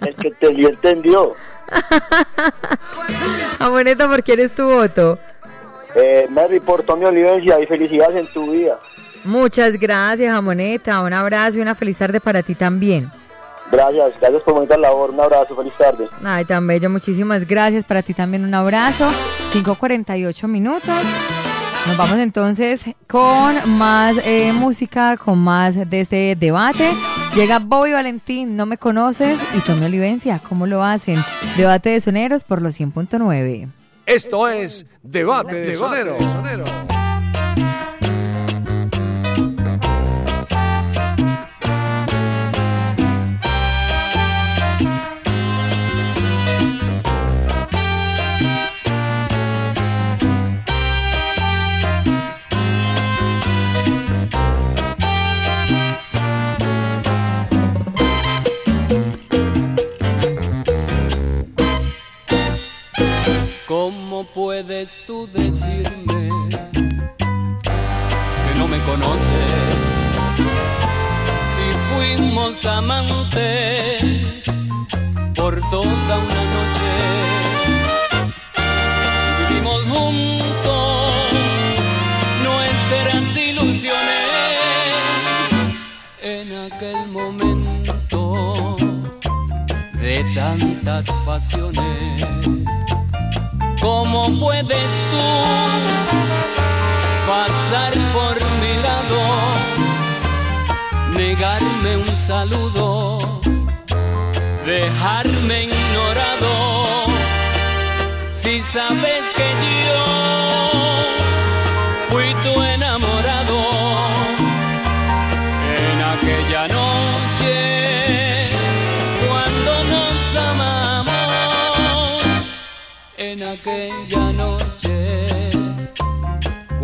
El 0.00 0.16
que 0.16 0.30
te 0.32 0.46
entendió. 0.48 1.34
Jamoneta, 3.58 4.08
¿por 4.08 4.22
quién 4.22 4.40
es 4.40 4.54
tu 4.54 4.64
voto? 4.64 5.18
Eh, 5.96 6.26
Mary, 6.30 6.60
por 6.60 6.82
Tommy 6.82 7.06
Olivencia 7.06 7.58
y 7.60 7.66
felicidades 7.66 8.26
en 8.26 8.32
tu 8.32 8.50
vida. 8.50 8.78
Muchas 9.24 9.78
gracias, 9.78 10.30
Jamoneta. 10.32 11.00
Un 11.02 11.12
abrazo 11.12 11.58
y 11.58 11.62
una 11.62 11.74
feliz 11.74 11.96
tarde 11.96 12.20
para 12.20 12.42
ti 12.42 12.54
también. 12.54 13.10
Gracias, 13.70 14.12
gracias 14.20 14.42
por 14.42 14.54
bonita 14.54 14.76
labor. 14.76 15.10
Un 15.10 15.20
abrazo, 15.20 15.56
feliz 15.56 15.72
tarde. 15.76 16.06
Ay, 16.22 16.44
tan 16.44 16.66
bello, 16.66 16.88
muchísimas 16.90 17.46
gracias. 17.46 17.84
Para 17.84 18.02
ti 18.02 18.14
también 18.14 18.44
un 18.44 18.54
abrazo. 18.54 19.08
5.48 19.52 20.46
minutos. 20.46 20.94
Nos 21.86 21.96
vamos 21.96 22.18
entonces 22.18 22.82
con 23.08 23.78
más 23.78 24.16
eh, 24.24 24.52
música, 24.52 25.16
con 25.16 25.38
más 25.38 25.88
de 25.88 26.00
este 26.00 26.36
debate. 26.36 26.92
Llega 27.34 27.58
Bobby 27.58 27.92
Valentín, 27.92 28.56
no 28.56 28.66
me 28.66 28.76
conoces, 28.76 29.38
y 29.56 29.60
Tommy 29.60 29.84
Olivencia, 29.84 30.40
¿cómo 30.48 30.66
lo 30.66 30.82
hacen? 30.82 31.22
Debate 31.56 31.90
de 31.90 32.00
soneros 32.00 32.44
por 32.44 32.60
los 32.60 32.80
100.9. 32.80 33.68
Esto 34.06 34.46
es 34.46 34.86
Debate 35.02 35.56
de 35.56 35.74
Sonero. 35.74 36.16
¿Cómo 63.66 64.22
puedes 64.22 64.96
tú 65.08 65.28
decirme 65.32 66.30
que 68.44 68.58
no 68.60 68.68
me 68.68 68.80
conoces? 68.84 69.76
Si 71.52 71.66
fuimos 71.90 72.64
amantes 72.64 74.44
por 75.34 75.60
toda 75.70 76.18
una 76.18 76.44
noche, 76.54 76.90
si 79.36 79.52
vivimos 79.52 79.82
juntos 79.86 81.12
nuestras 82.44 83.36
ilusiones 83.36 84.26
en 86.22 86.52
aquel 86.72 87.08
momento 87.08 88.76
de 90.00 90.24
tantas 90.36 91.12
pasiones 91.26 92.45
puedes 94.38 94.88
tú 95.10 95.26
pasar 97.26 97.92
por 98.12 98.36
mi 98.60 98.74
lado, 98.82 99.20
negarme 101.12 101.96
un 101.96 102.16
saludo, 102.16 103.40
dejarme 104.64 105.64
en 105.64 105.85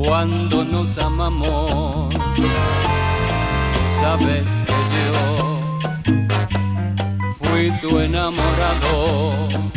cuando 0.04 0.64
nos 0.64 0.98
amamos. 0.98 2.14
Tú 2.14 3.82
sabes 4.00 4.46
que 4.66 4.78
yo 4.94 5.12
fui 7.40 7.70
tu 7.80 8.00
enamorado. 8.00 9.71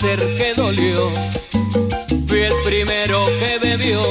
placer 0.00 0.34
que 0.34 0.54
dolió. 0.54 1.12
Fui 2.26 2.40
el 2.40 2.54
primero 2.64 3.26
que 3.38 3.58
bebió 3.58 4.02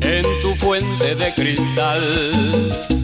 en 0.00 0.24
tu 0.40 0.54
fuente 0.54 1.14
de 1.14 1.32
cristal. 1.34 2.97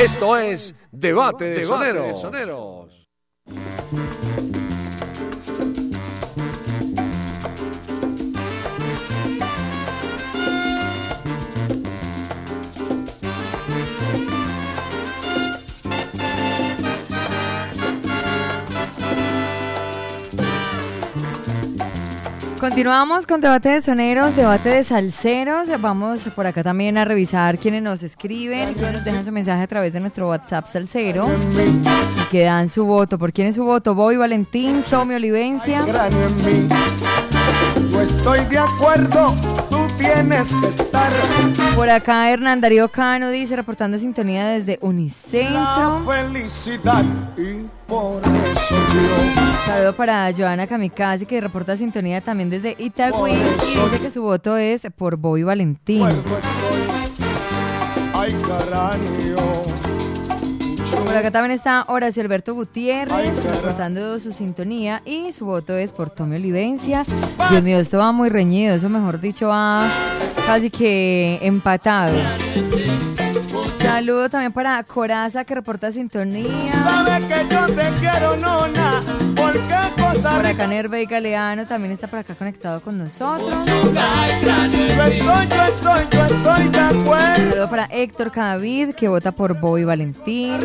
Esto 0.00 0.34
es 0.38 0.74
Debate 0.90 1.44
de 1.44 1.64
Soneros. 1.66 2.79
Continuamos 22.60 23.26
con 23.26 23.40
debate 23.40 23.70
de 23.70 23.80
soneros, 23.80 24.36
debate 24.36 24.68
de 24.68 24.84
salseros. 24.84 25.68
Vamos 25.80 26.20
por 26.36 26.46
acá 26.46 26.62
también 26.62 26.98
a 26.98 27.06
revisar 27.06 27.58
quienes 27.58 27.82
nos 27.82 28.02
escriben, 28.02 28.74
quienes 28.74 28.92
nos 28.96 29.04
dejan 29.04 29.24
su 29.24 29.32
mensaje 29.32 29.62
a 29.62 29.66
través 29.66 29.94
de 29.94 30.00
nuestro 30.00 30.28
WhatsApp 30.28 30.66
salsero 30.66 31.24
y 31.26 32.30
que 32.30 32.44
dan 32.44 32.68
su 32.68 32.84
voto. 32.84 33.18
¿Por 33.18 33.32
quién 33.32 33.46
es 33.46 33.54
su 33.54 33.64
voto? 33.64 33.94
Bobby 33.94 34.16
Valentín, 34.16 34.84
Tommy 34.88 35.14
Olivencia. 35.14 35.80
No 37.90 38.00
estoy 38.02 38.40
de 38.44 38.58
acuerdo, 38.58 39.34
tienes 40.00 40.54
que 40.54 40.66
estar. 40.68 41.12
Por 41.74 41.88
acá 41.90 42.30
Hernán 42.30 42.60
Darío 42.60 42.88
Cano 42.88 43.28
dice, 43.30 43.56
reportando 43.56 43.98
sintonía 43.98 44.46
desde 44.48 44.78
La 44.80 44.88
Unicentro. 44.88 46.04
felicidad 46.06 47.04
y 47.36 47.66
por 47.86 48.22
eso 48.44 48.74
yo. 48.74 49.66
Saludo 49.66 49.92
para 49.94 50.32
Joana 50.34 50.66
Kamikaze 50.66 51.26
que 51.26 51.40
reporta 51.40 51.76
sintonía 51.76 52.20
también 52.20 52.50
desde 52.50 52.76
Itagüí 52.78 53.32
dice 53.32 54.00
que 54.00 54.10
su 54.10 54.22
voto 54.22 54.56
es 54.56 54.86
por 54.96 55.16
Bobby 55.16 55.42
Valentín. 55.42 56.06
Ay. 58.14 58.34
Por 61.10 61.16
acá 61.16 61.32
también 61.32 61.58
está 61.58 61.86
Horacio 61.88 62.22
Alberto 62.22 62.54
Gutiérrez 62.54 63.44
reportando 63.44 64.16
su 64.20 64.32
sintonía 64.32 65.02
y 65.04 65.32
su 65.32 65.44
voto 65.44 65.76
es 65.76 65.90
por 65.90 66.08
Tommy 66.10 66.36
Olivencia. 66.36 67.02
Dios 67.50 67.62
mío, 67.64 67.80
esto 67.80 67.98
va 67.98 68.12
muy 68.12 68.28
reñido, 68.28 68.76
eso 68.76 68.88
mejor 68.88 69.20
dicho 69.20 69.48
va 69.48 69.88
casi 70.46 70.70
que 70.70 71.40
empatado. 71.42 72.16
Saludo 73.80 74.28
también 74.30 74.52
para 74.52 74.82
Coraza 74.84 75.44
que 75.44 75.54
reporta 75.54 75.90
sintonía. 75.92 76.72
Sabe 76.82 77.18
que 77.26 77.46
yo 77.54 77.66
te 77.66 77.88
quiero, 77.98 78.36
nona. 78.36 79.00
¿Por 79.34 79.52
qué 79.52 79.76
cosa 80.02 80.36
Por 80.36 80.46
acá 80.46 80.66
Nerva 80.66 81.00
y 81.00 81.06
Galeano 81.06 81.66
también 81.66 81.92
está 81.92 82.06
por 82.08 82.18
acá 82.20 82.34
conectado 82.34 82.80
con 82.82 82.98
nosotros. 82.98 83.50
Saludo 87.36 87.68
para 87.70 87.84
Héctor 87.86 88.30
Cadavid 88.30 88.94
que 88.94 89.08
vota 89.08 89.32
por 89.32 89.58
Bobby 89.58 89.84
Valentín. 89.84 90.58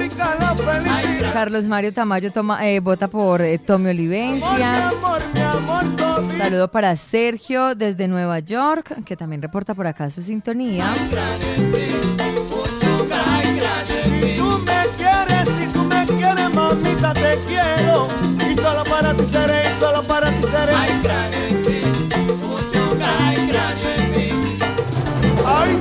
Carlos 1.33 1.63
Mario 1.65 1.93
Tamayo 1.93 2.31
toma- 2.31 2.65
eh, 2.67 2.79
vota 2.79 3.07
por 3.07 3.41
eh, 3.41 3.57
Tommy 3.57 3.89
Olivencia. 3.89 4.91
Saludo 6.37 6.69
para 6.69 6.95
Sergio 6.95 7.75
desde 7.75 8.07
Nueva 8.07 8.39
York, 8.39 9.03
que 9.05 9.15
también 9.17 9.41
reporta 9.41 9.73
por 9.73 9.87
acá 9.87 10.09
su 10.11 10.21
sintonía. 10.21 10.93
Te 17.13 17.39
quiero. 17.47 18.07
Y 18.49 18.55
solo 18.55 18.83
para 18.83 19.13
ti 19.15 19.25
seré, 19.25 19.63
y 19.63 19.79
solo 19.79 20.03
para 20.03 20.29
ti 20.29 20.47
seré. 20.49 20.73
Ay, 20.73 20.99
cráneo 21.03 21.43
en 21.49 21.61
ti, 21.63 21.79
mucho 22.41 22.97
hay 23.03 23.35
cráneo 23.47 23.89
en 23.97 24.11
mí. 24.11 24.27
Ay, 25.45 25.79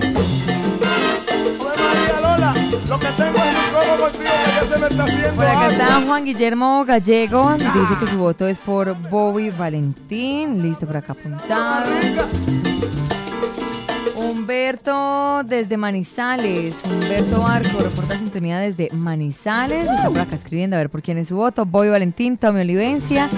Ave 1.61 1.83
María 1.83 2.20
Lola, 2.20 2.55
lo 2.89 2.99
que 2.99 3.07
tengo 3.07 3.39
es 3.39 3.55
un 3.55 3.75
robo 3.75 4.03
contigo 4.03 4.33
que 4.45 4.51
ya 4.55 4.75
se 4.75 4.79
me 4.81 4.87
está 4.89 5.05
haciendo. 5.05 5.35
Por 5.35 5.47
acá 5.47 5.66
está. 5.68 6.03
Juan 6.03 6.25
Guillermo 6.25 6.85
Gallego, 6.85 7.55
dice 7.55 7.95
que 8.01 8.07
su 8.07 8.18
voto 8.18 8.47
es 8.47 8.59
por 8.59 8.95
Bobby 9.11 9.51
Valentín. 9.51 10.62
Listo, 10.62 10.87
por 10.87 10.97
acá 10.97 11.12
apuntado. 11.12 11.91
Humberto 14.35 15.45
desde 15.45 15.76
Manizales. 15.76 16.74
Humberto 16.85 17.47
Arco 17.47 17.78
reporta 17.78 18.18
sintonía 18.18 18.59
desde 18.59 18.91
Manizales. 18.93 19.89
Está 19.89 20.11
por 20.11 20.20
acá 20.20 20.35
escribiendo 20.35 20.74
a 20.74 20.80
ver 20.80 20.91
por 20.91 21.03
quién 21.03 21.18
es 21.18 21.28
su 21.28 21.37
voto. 21.37 21.64
Bobby 21.64 21.89
Valentín, 21.89 22.37
Tommy 22.37 22.62
Olivencia. 22.62 23.28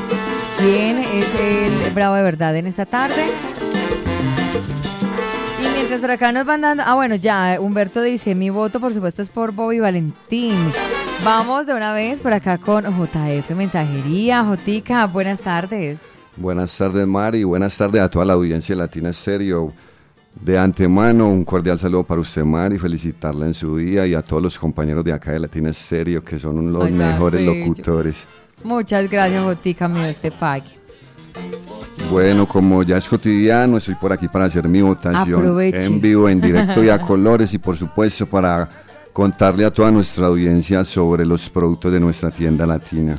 ¿Quién 0.57 0.97
es 0.97 1.27
el 1.39 1.93
bravo 1.93 2.15
de 2.15 2.23
verdad 2.23 2.57
en 2.57 2.67
esta 2.67 2.87
tarde? 2.87 3.27
Y 5.63 5.69
mientras 5.75 6.01
por 6.01 6.11
acá 6.11 6.33
nos 6.33 6.47
van 6.47 6.63
dando. 6.63 6.83
Ah, 6.87 6.95
bueno, 6.95 7.15
ya. 7.17 7.59
Humberto 7.61 8.01
dice: 8.01 8.35
Mi 8.35 8.49
voto, 8.49 8.81
por 8.81 8.95
supuesto, 8.95 9.21
es 9.21 9.29
por 9.29 9.53
Bobby 9.53 9.81
Valentín. 9.81 10.57
Vamos 11.23 11.67
de 11.67 11.75
una 11.75 11.93
vez 11.93 12.21
por 12.21 12.33
acá 12.33 12.57
con 12.57 12.85
JF 12.85 13.51
Mensajería. 13.51 14.45
Jotica, 14.45 15.05
buenas 15.07 15.41
tardes. 15.41 16.01
Buenas 16.37 16.75
tardes, 16.77 17.07
Mari. 17.07 17.45
Buenas 17.45 17.77
tardes 17.77 18.01
a 18.01 18.09
toda 18.09 18.25
la 18.25 18.33
audiencia 18.33 18.75
Latina 18.75 19.11
Estéreo. 19.11 19.75
De 20.41 20.59
antemano, 20.59 21.29
un 21.29 21.45
cordial 21.45 21.79
saludo 21.79 22.05
para 22.05 22.21
usted, 22.21 22.45
Mari. 22.45 22.79
Felicitarla 22.79 23.47
en 23.47 23.55
su 23.55 23.77
día 23.77 24.07
y 24.07 24.15
a 24.15 24.23
todos 24.23 24.43
los 24.43 24.59
compañeros 24.59 25.05
de 25.05 25.13
acá 25.13 25.33
de 25.33 25.41
Latina 25.41 25.71
Estéreo, 25.71 26.23
que 26.23 26.39
son 26.39 26.73
los 26.73 26.85
Ay, 26.85 26.93
mejores 26.93 27.41
bello. 27.41 27.55
locutores. 27.67 28.25
Muchas 28.63 29.11
gracias, 29.11 29.43
Jotica, 29.43 29.89
mío, 29.89 30.05
este 30.05 30.31
pague. 30.31 30.79
Bueno, 32.11 32.47
como 32.47 32.83
ya 32.83 32.99
es 32.99 33.09
cotidiano, 33.09 33.79
estoy 33.79 33.95
por 33.97 34.13
aquí 34.13 34.29
para 34.29 34.45
hacer 34.45 34.69
mi 34.69 34.81
votación 34.81 35.41
Aproveche. 35.41 35.85
en 35.85 36.01
vivo, 36.01 36.29
en 36.29 36.41
directo 36.41 36.85
y 36.85 36.89
a 36.89 36.99
colores 36.99 37.53
y 37.53 37.59
por 37.59 37.77
supuesto 37.77 38.27
para 38.27 38.69
contarle 39.13 39.65
a 39.65 39.71
toda 39.73 39.91
nuestra 39.91 40.27
audiencia 40.27 40.85
sobre 40.85 41.27
los 41.27 41.49
productos 41.49 41.93
de 41.93 41.99
nuestra 42.01 42.31
tienda 42.31 42.67
latina. 42.67 43.19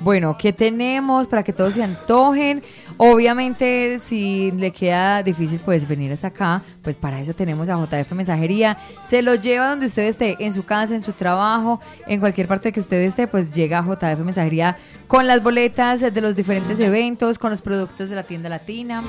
Bueno, 0.00 0.36
¿qué 0.38 0.54
tenemos 0.54 1.28
para 1.28 1.42
que 1.42 1.52
todos 1.52 1.74
se 1.74 1.82
antojen? 1.82 2.62
Obviamente, 2.96 3.98
si 3.98 4.50
le 4.52 4.70
queda 4.70 5.22
difícil 5.22 5.60
pues 5.62 5.86
venir 5.86 6.10
hasta 6.12 6.28
acá, 6.28 6.62
pues 6.82 6.96
para 6.96 7.20
eso 7.20 7.34
tenemos 7.34 7.68
a 7.68 7.76
JF 7.76 8.12
Mensajería. 8.12 8.78
Se 9.06 9.20
lo 9.20 9.34
lleva 9.34 9.68
donde 9.68 9.86
usted 9.86 10.04
esté, 10.04 10.36
en 10.40 10.54
su 10.54 10.64
casa, 10.64 10.94
en 10.94 11.02
su 11.02 11.12
trabajo, 11.12 11.80
en 12.06 12.18
cualquier 12.18 12.48
parte 12.48 12.72
que 12.72 12.80
usted 12.80 13.02
esté, 13.02 13.26
pues 13.26 13.50
llega 13.50 13.78
a 13.78 13.82
JF 13.82 14.20
Mensajería 14.24 14.78
con 15.06 15.26
las 15.26 15.42
boletas 15.42 16.00
de 16.00 16.20
los 16.20 16.34
diferentes 16.34 16.80
eventos, 16.80 17.38
con 17.38 17.50
los 17.50 17.60
productos 17.60 18.08
de 18.08 18.16
la 18.16 18.22
tienda 18.22 18.48
latina. 18.48 19.02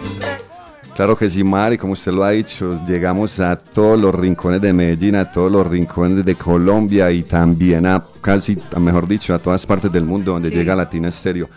Claro 0.95 1.15
que 1.15 1.29
sí, 1.29 1.43
Mari, 1.43 1.77
como 1.77 1.93
usted 1.93 2.11
lo 2.11 2.23
ha 2.23 2.31
dicho, 2.31 2.79
llegamos 2.85 3.39
a 3.39 3.55
todos 3.55 3.97
los 3.99 4.13
rincones 4.13 4.61
de 4.61 4.73
Medellín, 4.73 5.15
a 5.15 5.31
todos 5.31 5.51
los 5.51 5.65
rincones 5.65 6.25
de 6.25 6.35
Colombia 6.35 7.09
y 7.11 7.23
también 7.23 7.85
a 7.85 8.03
casi, 8.19 8.57
a 8.75 8.79
mejor 8.79 9.07
dicho, 9.07 9.33
a 9.33 9.39
todas 9.39 9.65
partes 9.65 9.91
del 9.91 10.05
mundo 10.05 10.33
donde 10.33 10.49
Sí. 10.49 10.55
llega 10.55 10.75
Latina 10.75 11.07
Estéreo. 11.07 11.49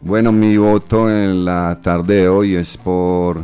Bueno, 0.00 0.32
mi 0.32 0.56
voto 0.56 1.08
en 1.08 1.44
la 1.44 1.78
tarde 1.80 2.22
de 2.22 2.28
hoy 2.28 2.56
es 2.56 2.76
por 2.76 3.42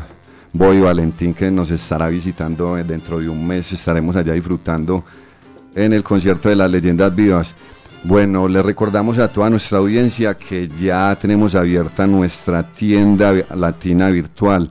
Boy 0.53 0.81
Valentín, 0.81 1.33
que 1.33 1.51
nos 1.51 1.71
estará 1.71 2.09
visitando 2.09 2.75
dentro 2.77 3.21
de 3.21 3.29
un 3.29 3.47
mes. 3.47 3.73
Estaremos 3.73 4.17
allá 4.17 4.33
disfrutando 4.33 5.05
en 5.75 5.93
el 5.93 6.03
concierto 6.03 6.49
de 6.49 6.57
las 6.57 6.71
leyendas 6.71 7.15
vivas. 7.15 7.55
Bueno, 8.03 8.49
le 8.49 8.63
recordamos 8.63 9.19
a 9.19 9.29
toda 9.29 9.49
nuestra 9.51 9.79
audiencia 9.79 10.35
que 10.35 10.69
ya 10.81 11.17
tenemos 11.21 11.55
abierta 11.55 12.07
nuestra 12.07 12.63
tienda 12.73 13.33
latina 13.55 14.09
virtual. 14.11 14.71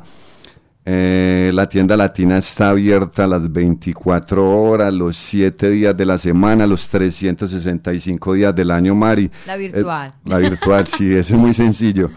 Eh, 0.87 1.49
la 1.51 1.67
tienda 1.67 1.97
latina 1.97 2.37
está 2.37 2.69
abierta 2.69 3.25
las 3.25 3.51
24 3.51 4.61
horas, 4.61 4.93
los 4.93 5.17
7 5.17 5.71
días 5.71 5.97
de 5.97 6.05
la 6.05 6.19
semana, 6.19 6.67
los 6.67 6.87
365 6.89 8.33
días 8.35 8.55
del 8.55 8.69
año, 8.69 8.93
Mari. 8.93 9.31
La 9.47 9.57
virtual. 9.57 10.09
Eh, 10.09 10.29
la 10.29 10.37
virtual, 10.37 10.85
sí, 10.85 11.11
es 11.11 11.31
muy 11.31 11.55
sencillo. 11.55 12.11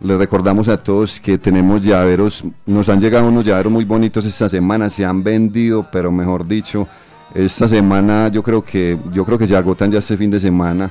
Le 0.02 0.18
recordamos 0.18 0.68
a 0.68 0.78
todos 0.78 1.22
que 1.22 1.38
tenemos 1.38 1.84
llaveros, 1.84 2.44
nos 2.66 2.90
han 2.90 3.00
llegado 3.00 3.28
unos 3.28 3.46
llaveros 3.46 3.72
muy 3.72 3.86
bonitos 3.86 4.26
esta 4.26 4.50
semana, 4.50 4.90
se 4.90 5.06
han 5.06 5.24
vendido, 5.24 5.88
pero 5.92 6.12
mejor 6.12 6.48
dicho, 6.48 6.88
esta 7.36 7.68
semana 7.68 8.30
yo 8.30 8.42
creo 8.42 8.64
que 8.64 8.98
yo 9.14 9.24
creo 9.24 9.38
que 9.38 9.46
se 9.46 9.56
agotan 9.56 9.92
ya 9.92 10.00
este 10.00 10.18
fin 10.18 10.32
de 10.32 10.40
semana. 10.40 10.90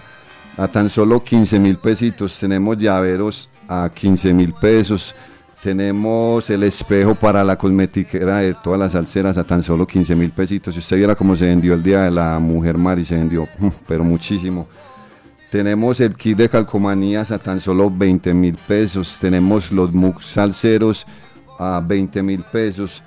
A 0.59 0.69
tan 0.69 0.89
solo 0.89 1.25
15 1.25 1.59
mil 1.59 1.79
pesitos 1.79 2.39
tenemos 2.39 2.79
llaveros 2.79 3.51
a 3.69 3.91
15 3.93 4.33
mil 4.33 4.53
pesos. 4.53 5.17
Tenemos 5.63 6.51
el 6.51 6.65
espejo 6.65 7.15
para 7.15 7.45
la 7.45 7.57
cosmetiquera 7.57 8.39
de 8.39 8.55
todas 8.55 8.81
las 8.81 8.93
salseras 8.93 9.39
a 9.39 9.45
tan 9.45 9.63
solo 9.63 9.87
15 9.87 10.17
mil 10.17 10.33
pesitos. 10.33 10.75
Si 10.75 10.81
usted 10.81 10.97
viera 10.97 11.15
cómo 11.15 11.37
se 11.37 11.47
vendió 11.47 11.75
el 11.75 11.83
Día 11.85 12.03
de 12.03 12.11
la 12.11 12.41
Mujer 12.41 12.77
Mari, 12.77 13.05
se 13.05 13.15
vendió, 13.15 13.47
pero 13.87 14.03
muchísimo. 14.03 14.67
Tenemos 15.53 16.01
el 16.01 16.17
kit 16.17 16.37
de 16.37 16.49
calcomanías 16.49 17.31
a 17.31 17.39
tan 17.39 17.61
solo 17.61 17.93
20 17.93 18.35
mil 18.35 18.57
pesos. 18.57 19.19
Tenemos 19.21 19.71
los 19.71 19.93
mugs 19.93 20.27
salseros 20.27 21.07
a 21.61 21.81
20 21.81 22.25
mil 22.25 22.43
pesos. 22.43 23.01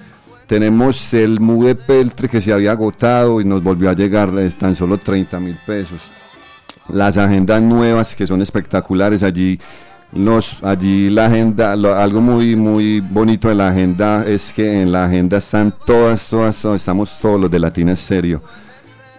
Tenemos 0.47 1.13
el 1.13 1.41
Mude 1.41 1.75
Peltre 1.75 2.29
que 2.29 2.39
se 2.39 2.53
había 2.53 2.71
agotado 2.71 3.41
y 3.41 3.45
nos 3.45 3.63
volvió 3.63 3.89
a 3.89 3.95
llegar 3.95 4.31
de 4.31 4.49
tan 4.51 4.75
solo 4.75 4.97
30 4.97 5.41
mil 5.41 5.57
pesos. 5.65 5.99
Las 6.87 7.17
agendas 7.17 7.61
nuevas 7.61 8.15
que 8.15 8.25
son 8.25 8.41
espectaculares 8.41 9.23
allí. 9.23 9.59
Allí 10.61 11.09
la 11.09 11.25
agenda, 11.25 11.73
algo 11.73 12.21
muy 12.21 12.55
muy 12.55 13.01
bonito 13.01 13.49
de 13.49 13.55
la 13.55 13.67
agenda 13.67 14.25
es 14.25 14.53
que 14.53 14.81
en 14.81 14.89
la 14.89 15.05
agenda 15.05 15.39
están 15.39 15.73
todas, 15.85 16.29
todas, 16.29 16.55
todas, 16.61 16.81
estamos 16.81 17.19
todos 17.19 17.37
los 17.41 17.51
de 17.51 17.59
Latina 17.59 17.91
Estéreo. 17.91 18.41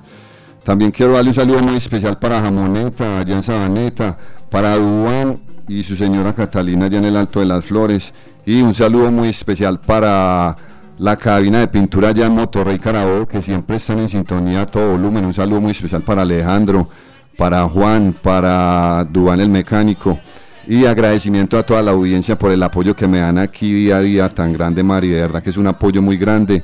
También 0.63 0.91
quiero 0.91 1.13
darle 1.13 1.32
un 1.32 1.36
saludo 1.36 1.59
muy 1.59 1.76
especial 1.76 2.17
para 2.17 2.41
Jamoneta, 2.41 3.20
allá 3.20 3.36
en 3.36 3.43
Sabaneta, 3.43 4.17
para 4.49 4.78
Duan 4.78 5.39
y 5.67 5.84
su 5.84 5.97
señora 5.97 6.34
Catalina 6.34 6.86
allá 6.86 6.99
en 6.99 7.05
el 7.05 7.17
Alto 7.17 7.41
de 7.41 7.47
las 7.47 7.65
Flores. 7.65 8.13
Y 8.45 8.61
un 8.61 8.74
saludo 8.74 9.11
muy 9.11 9.28
especial 9.28 9.82
para 9.82 10.55
la 11.00 11.16
cabina 11.16 11.60
de 11.60 11.70
pintura 11.70 12.10
allá 12.10 12.26
en 12.26 12.34
Motorrey 12.34 12.78
Carabobo, 12.78 13.26
que 13.26 13.41
siempre 13.41 13.78
están 13.78 14.00
en 14.00 14.10
sintonía 14.10 14.62
a 14.62 14.66
todo 14.66 14.91
volumen. 14.91 15.26
Un 15.26 15.34
saludo 15.34 15.62
muy 15.62 15.72
especial 15.72 16.02
para 16.02 16.24
Alejandro, 16.24 16.89
para 17.38 17.64
Juan, 17.70 18.14
para 18.22 19.06
Dubán 19.10 19.39
el 19.39 19.50
mecánico. 19.50 20.20
Y 20.68 20.86
agradecimiento 20.86 21.58
a 21.58 21.64
toda 21.64 21.82
la 21.82 21.91
audiencia 21.91 22.38
por 22.38 22.52
el 22.52 22.62
apoyo 22.62 22.95
que 22.95 23.08
me 23.08 23.20
dan 23.20 23.38
aquí 23.38 23.74
día 23.74 23.97
a 23.97 24.02
día 24.02 24.30
tan 24.30 24.52
grande, 24.52 24.84
Mari. 24.84 25.08
De 25.08 25.22
verdad 25.22 25.41
que 25.41 25.50
es 25.52 25.58
un 25.58 25.68
apoyo 25.68 26.02
muy 26.02 26.18
grande. 26.18 26.62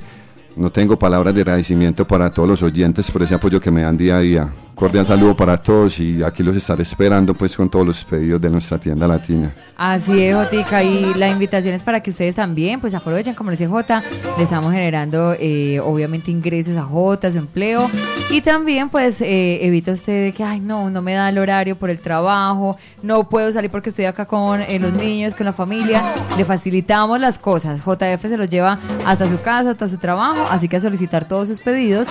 No 0.58 0.70
tengo 0.70 1.00
palabras 1.00 1.34
de 1.34 1.42
agradecimiento 1.42 2.06
para 2.06 2.30
todos 2.30 2.48
los 2.48 2.62
oyentes 2.62 3.10
por 3.10 3.24
ese 3.24 3.36
apoyo 3.36 3.62
que 3.62 3.72
me 3.72 3.84
dan 3.84 3.98
día 3.98 4.18
a 4.18 4.20
día. 4.20 4.50
Cordial 4.76 5.06
saludo 5.06 5.38
para 5.38 5.56
todos 5.56 6.00
y 6.02 6.22
aquí 6.22 6.44
los 6.44 6.54
estaré 6.54 6.84
esperando 6.84 7.34
pues 7.34 7.56
con 7.56 7.70
todos 7.70 7.88
los 7.88 8.04
pedidos 8.04 8.42
de 8.42 8.50
nuestra 8.50 8.78
tienda 8.78 9.08
latina. 9.08 9.54
Así 9.78 10.24
es, 10.24 10.36
Jotica, 10.36 10.84
y 10.84 11.14
la 11.16 11.28
invitación 11.28 11.74
es 11.74 11.84
para 11.84 12.02
que 12.02 12.10
ustedes 12.10 12.36
también 12.36 12.80
pues 12.80 12.94
aprovechen, 12.94 13.36
como 13.36 13.52
dice 13.52 13.68
Jota, 13.68 14.04
le 14.38 14.44
estamos 14.44 14.72
generando 14.72 15.34
eh, 15.38 15.82
obviamente 15.82 16.32
ingresos 16.32 16.78
a 16.78 16.84
Jota, 16.84 17.30
su 17.30 17.38
empleo, 17.38 17.90
y 18.32 18.40
también 18.40 18.90
pues 18.90 19.20
eh, 19.22 19.66
evita 19.66 19.92
usted 19.92 20.26
de 20.26 20.32
que, 20.32 20.44
ay 20.44 20.62
no, 20.62 20.90
no 20.90 21.02
me 21.02 21.14
da 21.14 21.28
el 21.28 21.38
horario 21.38 21.78
por 21.78 21.90
el 21.90 22.00
trabajo, 22.00 22.78
no 23.04 23.28
puedo 23.28 23.52
salir 23.52 23.70
porque 23.70 23.90
estoy 23.90 24.06
acá 24.06 24.26
con 24.26 24.62
eh, 24.62 24.80
los 24.80 24.94
niños, 24.94 25.36
con 25.36 25.46
la 25.46 25.54
familia, 25.54 26.02
le 26.38 26.46
facilitamos 26.46 27.20
las 27.20 27.38
cosas, 27.38 27.82
JF 27.82 28.22
se 28.22 28.38
los 28.38 28.50
lleva 28.50 28.80
hasta 29.06 29.28
su 29.28 29.42
casa, 29.42 29.72
hasta 29.72 29.90
su 29.90 29.98
trabajo, 29.98 30.48
así 30.50 30.70
que 30.70 30.78
a 30.78 30.80
solicitar 30.80 31.28
todos 31.28 31.50
sus 31.50 31.60
pedidos, 31.60 32.08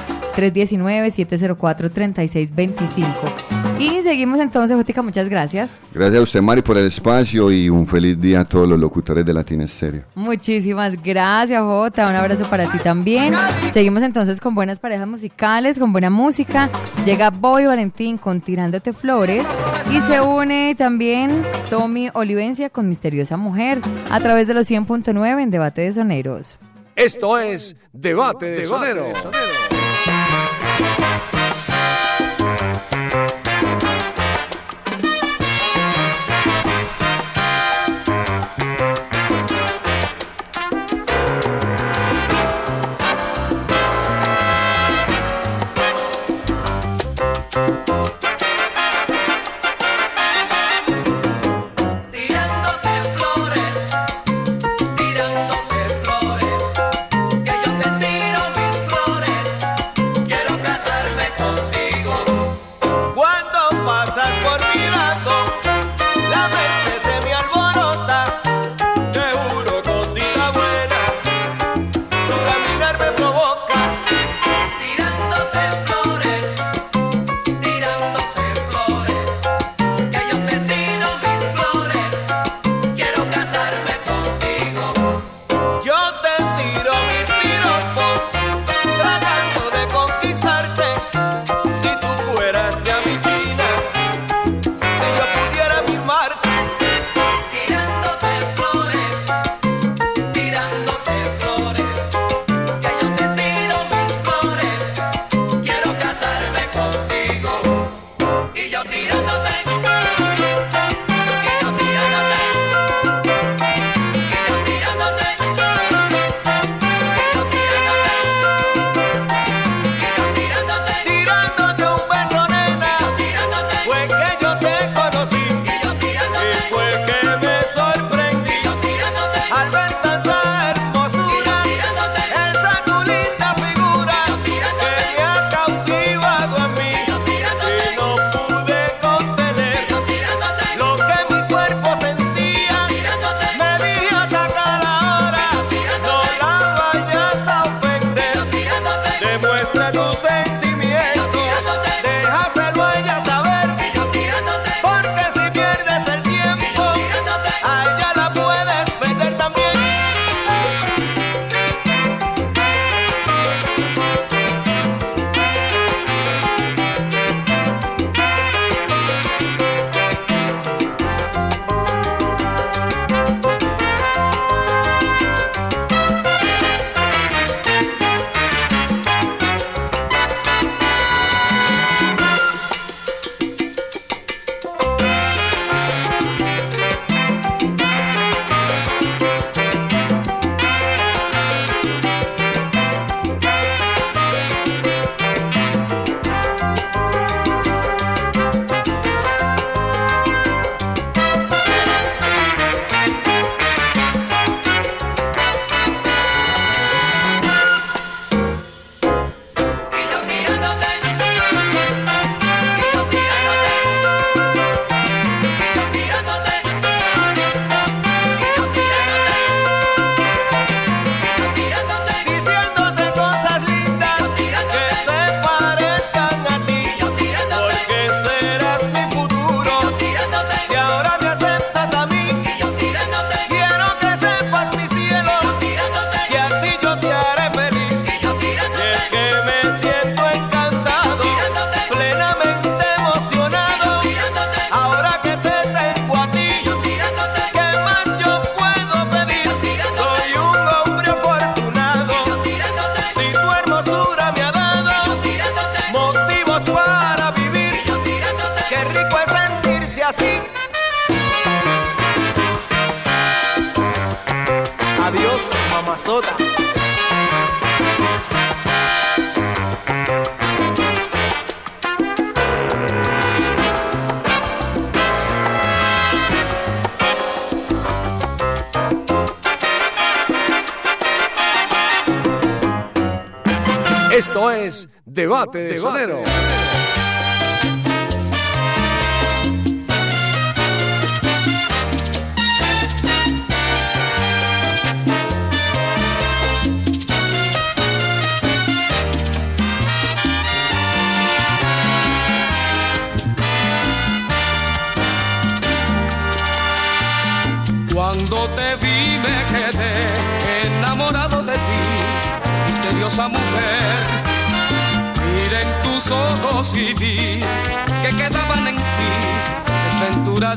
319-704-3625. 2.54 3.54
Y 3.78 4.02
seguimos 4.02 4.38
entonces, 4.38 4.76
Jotica, 4.76 5.02
muchas 5.02 5.28
gracias. 5.28 5.70
Gracias 5.92 6.20
a 6.20 6.22
usted 6.22 6.40
Mari 6.40 6.62
por 6.62 6.78
el 6.78 6.86
espacio 6.86 7.50
y 7.50 7.68
un 7.68 7.86
feliz 7.86 8.20
día 8.20 8.40
a 8.40 8.44
todos 8.44 8.68
los 8.68 8.78
locutores 8.78 9.26
de 9.26 9.34
Latina 9.34 9.64
Estéreo. 9.64 10.04
Muchísimas 10.14 11.02
gracias, 11.02 11.60
Jota. 11.60 12.08
Un 12.08 12.14
abrazo 12.16 12.48
para 12.48 12.70
ti 12.70 12.78
también. 12.78 13.34
Seguimos 13.72 14.02
entonces 14.02 14.40
con 14.40 14.54
buenas 14.54 14.78
parejas 14.78 15.08
musicales, 15.08 15.78
con 15.78 15.92
buena 15.92 16.10
música. 16.10 16.70
Llega 17.04 17.30
Boy 17.30 17.66
Valentín 17.66 18.16
con 18.16 18.40
Tirándote 18.40 18.92
Flores 18.92 19.44
y 19.90 20.00
se 20.02 20.20
une 20.20 20.74
también 20.76 21.42
Tommy 21.68 22.10
Olivencia 22.14 22.70
con 22.70 22.88
Misteriosa 22.88 23.36
Mujer 23.36 23.80
a 24.10 24.20
través 24.20 24.46
de 24.46 24.54
los 24.54 24.70
100.9 24.70 25.42
en 25.42 25.50
Debate 25.50 25.82
de 25.82 25.92
Soneros. 25.92 26.56
Esto 26.96 27.38
es 27.38 27.74
Debate 27.92 28.46
de 28.46 28.66
Sonero. 28.66 29.06
Tirándote 29.06 29.63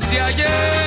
de 0.00 0.20
ayer. 0.20 0.77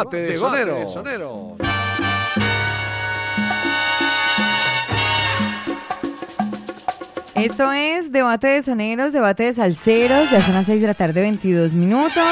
Debate 0.00 0.16
de 0.16 0.38
Sonero. 0.38 1.56
Esto 7.34 7.72
es 7.72 8.10
Debate 8.10 8.46
de 8.46 8.62
Soneros, 8.62 9.12
Debate 9.12 9.42
de 9.42 9.52
Salseros. 9.52 10.30
Ya 10.30 10.40
son 10.40 10.54
las 10.54 10.64
6 10.64 10.80
de 10.80 10.86
la 10.86 10.94
tarde, 10.94 11.20
22 11.20 11.74
minutos. 11.74 12.24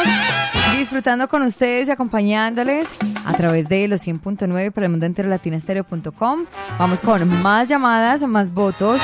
Disfrutando 0.78 1.28
con 1.28 1.42
ustedes 1.42 1.88
y 1.88 1.90
acompañándoles 1.90 2.88
a 3.26 3.34
través 3.34 3.68
de 3.68 3.86
los 3.86 4.06
100.9 4.06 4.72
para 4.72 4.86
el 4.86 4.90
mundo 4.90 5.04
entero 5.04 5.28
latinastereo.com. 5.28 6.46
Vamos 6.78 7.02
con 7.02 7.42
más 7.42 7.68
llamadas, 7.68 8.22
más 8.22 8.50
votos 8.54 8.98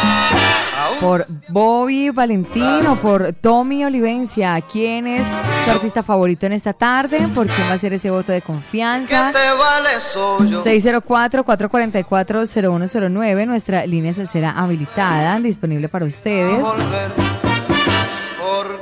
por 1.00 1.24
Bobby 1.48 2.10
Valentín 2.10 2.86
o 2.86 2.96
por 2.96 3.32
Tommy 3.32 3.84
Olivencia. 3.84 4.60
¿Quién 4.60 5.06
es 5.06 5.24
su 5.64 5.70
artista 5.70 6.02
favorito 6.02 6.44
en 6.46 6.52
esta 6.52 6.72
tarde? 6.72 7.28
¿Por 7.34 7.46
quién 7.46 7.68
va 7.68 7.74
a 7.74 7.78
ser 7.78 7.92
ese 7.92 8.10
voto 8.10 8.32
de 8.32 8.42
confianza? 8.42 9.30
te 9.32 9.52
vale 9.52 10.00
soy 10.00 10.50
yo? 10.50 10.64
604-444-0109, 10.64 13.46
nuestra 13.46 13.86
línea 13.86 14.12
salsera 14.14 14.50
habilitada, 14.52 15.38
disponible 15.40 15.88
para 15.88 16.06
ustedes. 16.06 16.58
¿Por 16.58 16.76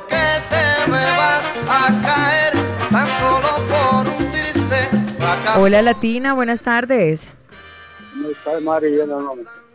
qué 0.09 0.41
te 0.51 0.91
me 0.91 0.99
vas 0.99 1.65
a 1.69 2.03
caer 2.03 2.53
tan 2.91 3.07
solo 3.19 3.49
por 3.69 4.09
un 4.09 4.31
triste 4.31 4.89
fracaso? 5.19 5.61
Hola 5.61 5.83
Latina, 5.83 6.33
buenas 6.35 6.61
tardes. 6.61 7.29
¿Cómo 8.13 8.29
está 8.29 8.61
María? 8.61 9.07
No, 9.07 9.21
no. 9.21 9.33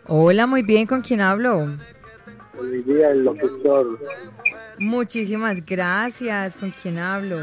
Hola, 0.09 0.47
muy 0.47 0.63
bien, 0.63 0.87
¿con 0.87 1.01
quién 1.01 1.19
hablo? 1.19 1.67
Hoy 2.59 2.81
día 2.84 3.11
el 3.11 3.23
locutor 3.23 3.99
Muchísimas 4.79 5.65
gracias, 5.65 6.55
¿con 6.55 6.71
quién 6.81 6.99
hablo? 6.99 7.38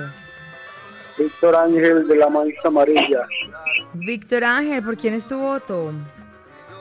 Víctor 1.18 1.56
Ángel 1.56 2.06
de 2.06 2.16
la 2.16 2.28
Mancha 2.28 2.60
Amarilla. 2.64 3.26
Víctor 3.94 4.44
Ángel, 4.44 4.82
¿por 4.82 4.96
quién 4.96 5.14
es 5.14 5.24
tu 5.24 5.38
voto? 5.38 5.92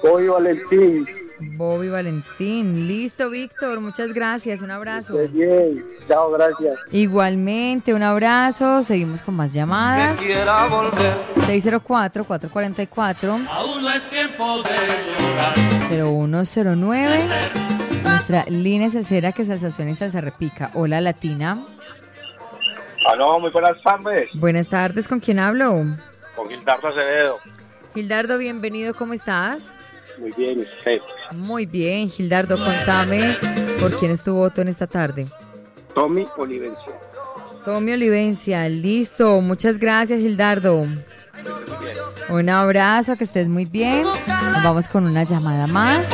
Hoy 0.02 0.28
Valentín. 0.28 1.08
Bobby 1.40 1.90
Valentín. 1.90 2.88
Listo, 2.88 3.30
Víctor, 3.30 3.80
muchas 3.80 4.14
gracias, 4.14 4.62
un 4.62 4.72
abrazo. 4.72 5.14
Muy 5.14 5.28
bien. 5.28 5.86
Chao, 6.08 6.32
gracias. 6.32 6.76
Igualmente, 6.92 7.94
un 7.94 8.02
abrazo. 8.04 8.84
Seguimos 8.84 9.22
con 9.22 9.36
más 9.36 9.54
llamadas. 9.54 10.20
Quiera 10.20 10.68
volver. 10.68 11.16
604-444-0109. 11.48 13.48
Aún 13.50 13.82
no 13.82 13.90
es 13.90 14.10
tiempo 14.10 14.62
de 14.64 14.72
llorar. 15.20 15.54
Nuestra 18.26 18.50
línea 18.50 18.90
salsera 18.90 19.34
que 19.34 19.46
salsación 19.46 19.90
y 19.90 19.96
salsa 19.96 20.22
repica. 20.22 20.72
Hola, 20.76 21.02
Latina. 21.02 21.62
Aló, 23.06 23.38
muy 23.38 23.52
buenas 23.52 23.84
tardes. 23.84 24.30
Buenas 24.36 24.70
tardes, 24.70 25.10
¿con 25.10 25.20
quién 25.20 25.40
hablo? 25.40 25.86
Con 26.34 26.48
Gildardo 26.48 26.88
Acevedo. 26.88 27.40
Gildardo, 27.94 28.38
bienvenido, 28.38 28.94
¿cómo 28.94 29.12
estás? 29.14 29.70
Muy 30.18 30.32
bien, 30.38 30.60
¿y 30.60 30.62
usted. 30.62 31.02
Muy 31.36 31.66
bien, 31.66 32.10
Gildardo, 32.10 32.56
contame 32.56 33.36
por 33.82 33.92
quién 34.00 34.12
es 34.12 34.24
tu 34.24 34.34
voto 34.34 34.62
en 34.62 34.70
esta 34.70 34.88
tarde. 34.88 35.28
Tommy 35.94 36.26
Olivencia. 36.38 36.94
Tommy 37.66 37.92
Olivencia, 37.92 38.70
listo. 38.70 39.42
Muchas 39.42 39.78
gracias, 39.78 40.22
Gildardo. 40.22 40.88
Un 42.30 42.50
abrazo, 42.50 43.18
que 43.18 43.26
estés 43.26 43.50
muy 43.50 43.66
bien. 43.66 44.06
Vamos 44.64 44.88
con 44.88 45.08
una 45.08 45.24
llamada 45.24 45.68
más. 45.68 46.08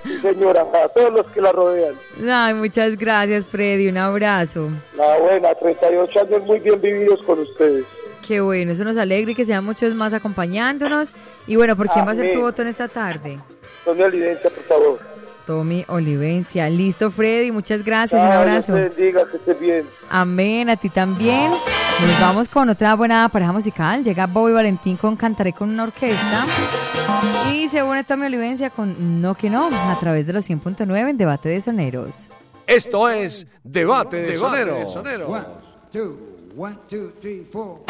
Sí, 0.08 0.18
señora, 0.22 0.62
a 0.62 0.88
todos 0.88 1.12
los 1.12 1.26
que 1.26 1.40
la 1.40 1.52
rodean. 1.52 1.94
Ay, 2.28 2.54
muchas 2.54 2.96
gracias, 2.96 3.46
Freddy. 3.46 3.88
Un 3.88 3.98
abrazo. 3.98 4.70
La 4.96 5.18
buena, 5.18 5.54
38 5.54 6.20
años 6.20 6.44
muy 6.44 6.58
bien 6.60 6.80
vividos 6.80 7.22
con 7.22 7.40
ustedes. 7.40 7.84
Qué 8.26 8.40
bueno, 8.40 8.72
eso 8.72 8.84
nos 8.84 8.96
alegra 8.96 9.32
y 9.32 9.34
que 9.34 9.44
sean 9.44 9.64
muchos 9.64 9.94
más 9.94 10.12
acompañándonos. 10.12 11.12
Y 11.46 11.56
bueno, 11.56 11.76
¿por 11.76 11.88
quién 11.88 12.06
va 12.06 12.12
a 12.12 12.14
ser 12.14 12.32
tu 12.32 12.40
voto 12.40 12.62
en 12.62 12.68
esta 12.68 12.88
tarde? 12.88 13.38
Tommy 13.84 14.02
Olivencia, 14.02 14.50
por 14.50 14.64
favor. 14.64 14.98
Tommy 15.46 15.84
Olivencia. 15.88 16.68
Listo, 16.68 17.10
Freddy. 17.10 17.50
Muchas 17.50 17.82
gracias. 17.82 18.20
Un 18.22 18.28
abrazo. 18.28 18.74
Dios 18.74 18.94
te 18.94 19.02
bendiga, 19.02 19.26
que 19.30 19.36
estés 19.38 19.58
bien. 19.58 19.86
Amén, 20.10 20.68
a 20.68 20.76
ti 20.76 20.90
también. 20.90 21.50
Nos 21.50 22.20
vamos 22.20 22.48
con 22.48 22.68
otra 22.68 22.94
buena 22.94 23.28
pareja 23.30 23.52
musical. 23.52 24.04
Llega 24.04 24.26
Bobby 24.26 24.52
Valentín 24.52 24.96
con 24.98 25.16
Cantaré 25.16 25.54
con 25.54 25.70
una 25.70 25.84
orquesta. 25.84 26.44
Y 27.52 27.68
se 27.68 27.82
une 27.82 28.04
Tommy 28.04 28.26
Olivencia 28.26 28.70
con 28.70 29.20
No 29.20 29.34
que 29.34 29.50
no, 29.50 29.68
a 29.72 29.96
través 29.98 30.26
de 30.26 30.32
los 30.32 30.48
100.9 30.48 31.10
en 31.10 31.16
Debate 31.16 31.48
de 31.48 31.60
Soneros. 31.60 32.28
Esto 32.66 33.08
es 33.08 33.46
Debate 33.64 34.18
de 34.18 34.36
Sonero. 34.36 34.76
One, 35.26 35.44
two, 35.90 36.18
one, 36.56 36.76
two, 36.88 37.12
three, 37.20 37.44
four. 37.50 37.80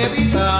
Evitar. 0.00 0.59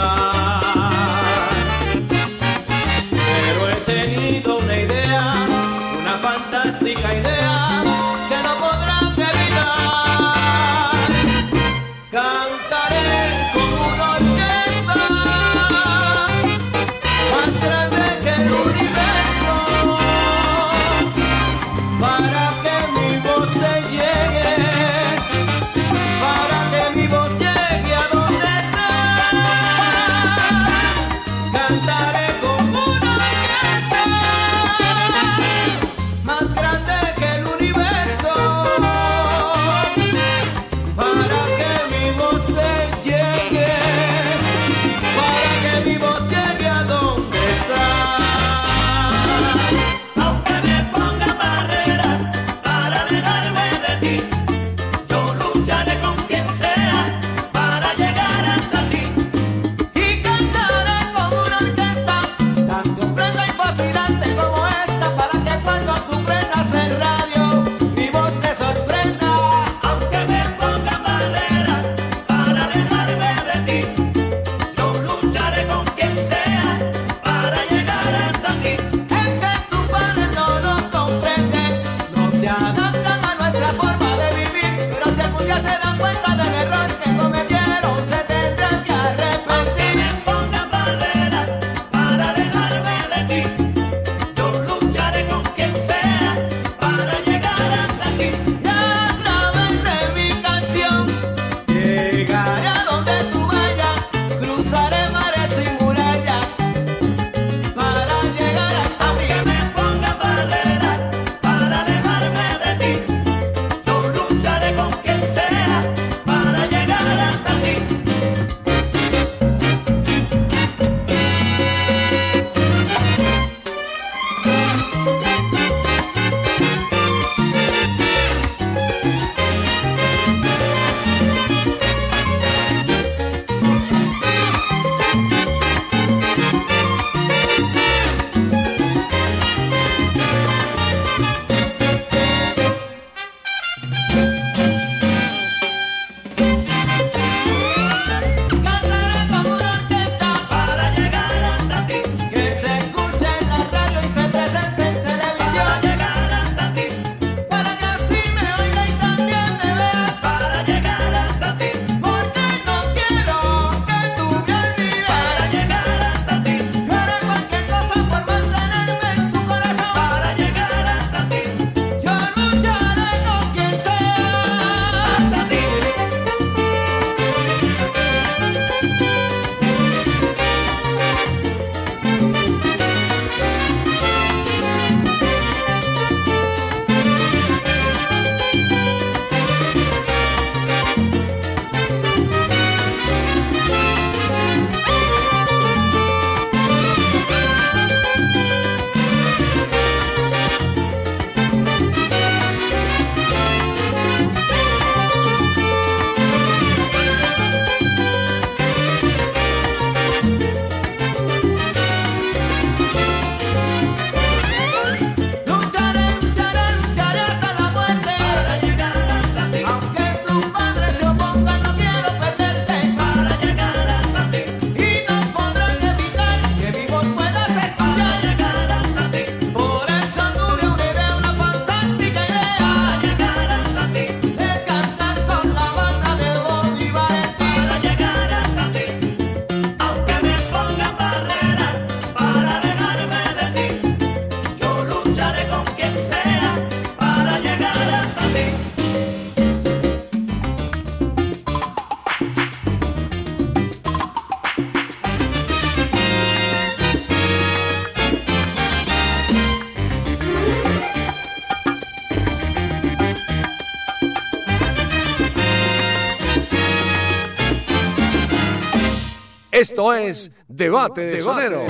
Esto 269.70 269.94
es 269.94 270.32
Debate 270.48 271.00
de 271.02 271.20
Soneros. 271.20 271.62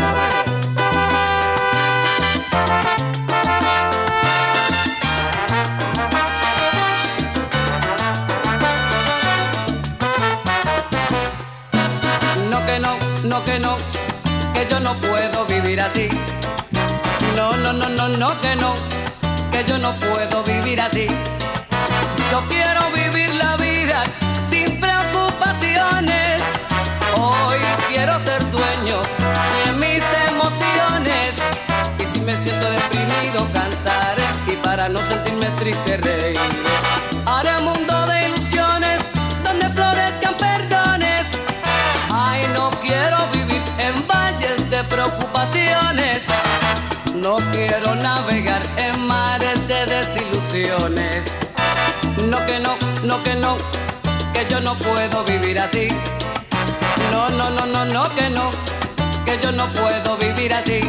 No 12.48 12.64
que 12.64 12.78
no, 12.78 12.97
no 13.22 13.44
que 13.44 13.59
no, 13.59 13.77
que 14.55 14.66
yo 14.70 14.81
no 14.81 14.98
puedo 15.02 15.44
vivir 15.44 15.78
así. 15.82 16.09
No, 17.36 17.55
no, 17.59 17.74
no, 17.74 17.90
no, 17.90 18.09
no 18.09 18.40
que 18.40 18.56
no, 18.56 18.72
que 19.52 19.62
yo 19.66 19.77
no 19.77 19.94
puedo 19.98 20.43
vivir 20.43 20.81
así. 20.81 21.06
Yo 22.32 22.40
quiero 22.48 22.80
para 34.81 34.94
no 34.94 35.01
sentirme 35.11 35.44
triste, 35.59 35.98
reíré. 35.98 36.32
Haré 37.27 37.55
un 37.59 37.65
mundo 37.65 38.07
de 38.07 38.28
ilusiones 38.28 39.02
donde 39.44 39.69
florezcan 39.69 40.35
perdones. 40.39 41.27
Ay, 42.11 42.47
no 42.55 42.70
quiero 42.81 43.19
vivir 43.35 43.62
en 43.78 44.07
valles 44.09 44.70
de 44.70 44.82
preocupaciones. 44.85 46.23
No 47.15 47.36
quiero 47.52 47.94
navegar 47.94 48.62
en 48.78 49.07
mares 49.07 49.59
de 49.69 49.85
desilusiones. 49.85 51.27
No 52.24 52.39
que 52.47 52.59
no, 52.59 52.74
no 53.05 53.23
que 53.23 53.35
no, 53.35 53.59
que 54.32 54.47
yo 54.48 54.62
no 54.62 54.78
puedo 54.78 55.24
vivir 55.24 55.59
así. 55.59 55.89
No, 57.12 57.28
no, 57.28 57.51
no, 57.51 57.66
no, 57.66 57.85
no 57.85 58.15
que 58.15 58.31
no, 58.31 58.48
que 59.27 59.39
yo 59.43 59.52
no 59.52 59.70
puedo 59.74 60.16
vivir 60.16 60.55
así. 60.55 60.81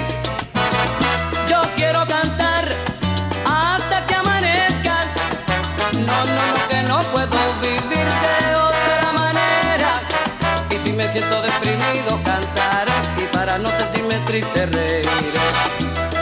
Me 11.01 11.11
siento 11.11 11.41
deprimido, 11.41 12.21
cantaré. 12.23 12.91
Y 13.17 13.25
para 13.35 13.57
no 13.57 13.69
sentirme 13.71 14.19
triste, 14.25 14.67
reiré. 14.67 15.01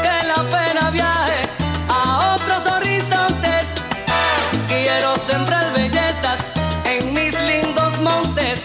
Que 0.03 0.27
la 0.31 0.41
pena 0.49 0.89
viaje 0.89 1.41
a 1.89 2.35
otros 2.35 2.61
horizontes. 2.73 3.65
Quiero 4.67 5.15
sembrar 5.29 5.73
bellezas 5.73 6.39
en 6.85 7.13
mis 7.13 7.33
lindos 7.41 7.99
montes. 7.99 8.61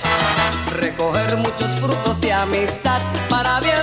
Recoger 0.71 1.37
muchos 1.37 1.71
frutos 1.81 2.21
de 2.21 2.33
amistad 2.33 3.01
para 3.29 3.59
bien 3.61 3.74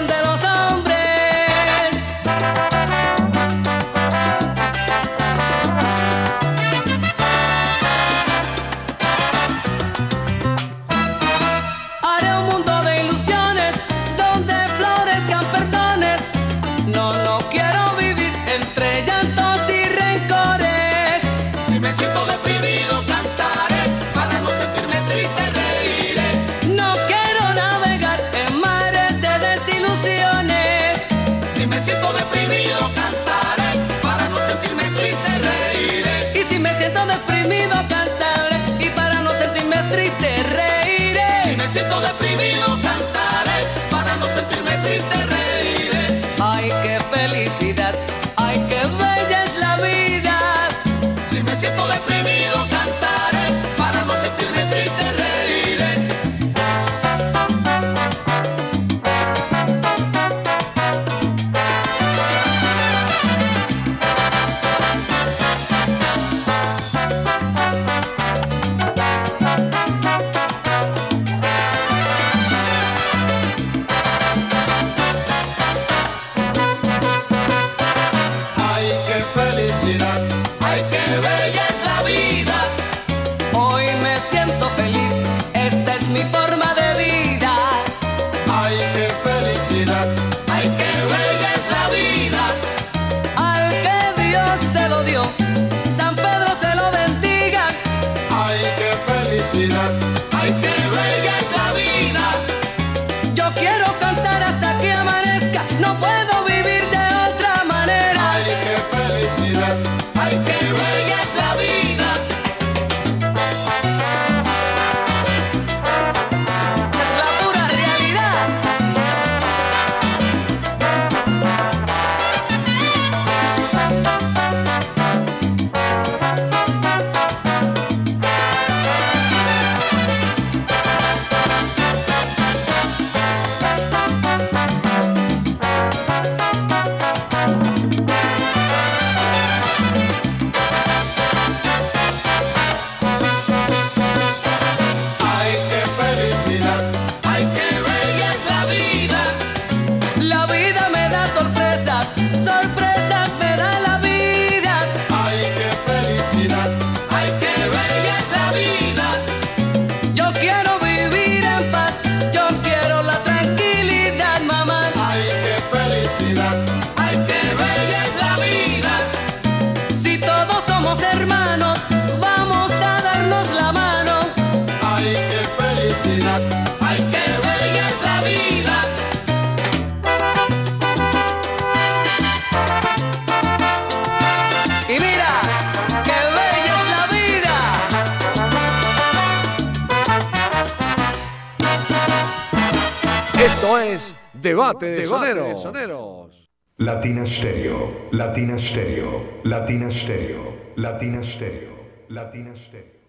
Debate 194.51 194.85
de 194.87 195.05
Soneros. 195.05 196.49
Latina 196.77 197.25
Stereo, 197.25 198.09
Latina 198.11 198.59
Stereo, 198.59 199.39
Latina 199.43 199.89
Stereo, 199.89 200.73
Latina 200.75 201.23
Stereo, 201.23 201.75
Latina 202.09 202.53
Stereo. 202.53 202.99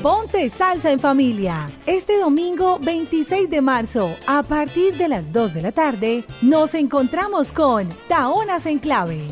Ponte 0.00 0.48
Salsa 0.48 0.92
en 0.92 1.00
Familia. 1.00 1.66
Este 1.86 2.20
domingo 2.20 2.78
26 2.78 3.50
de 3.50 3.60
marzo, 3.60 4.14
a 4.28 4.44
partir 4.44 4.96
de 4.96 5.08
las 5.08 5.32
2 5.32 5.52
de 5.52 5.62
la 5.62 5.72
tarde, 5.72 6.24
nos 6.42 6.74
encontramos 6.74 7.50
con 7.50 7.88
Taonas 8.06 8.66
en 8.66 8.78
Clave. 8.78 9.26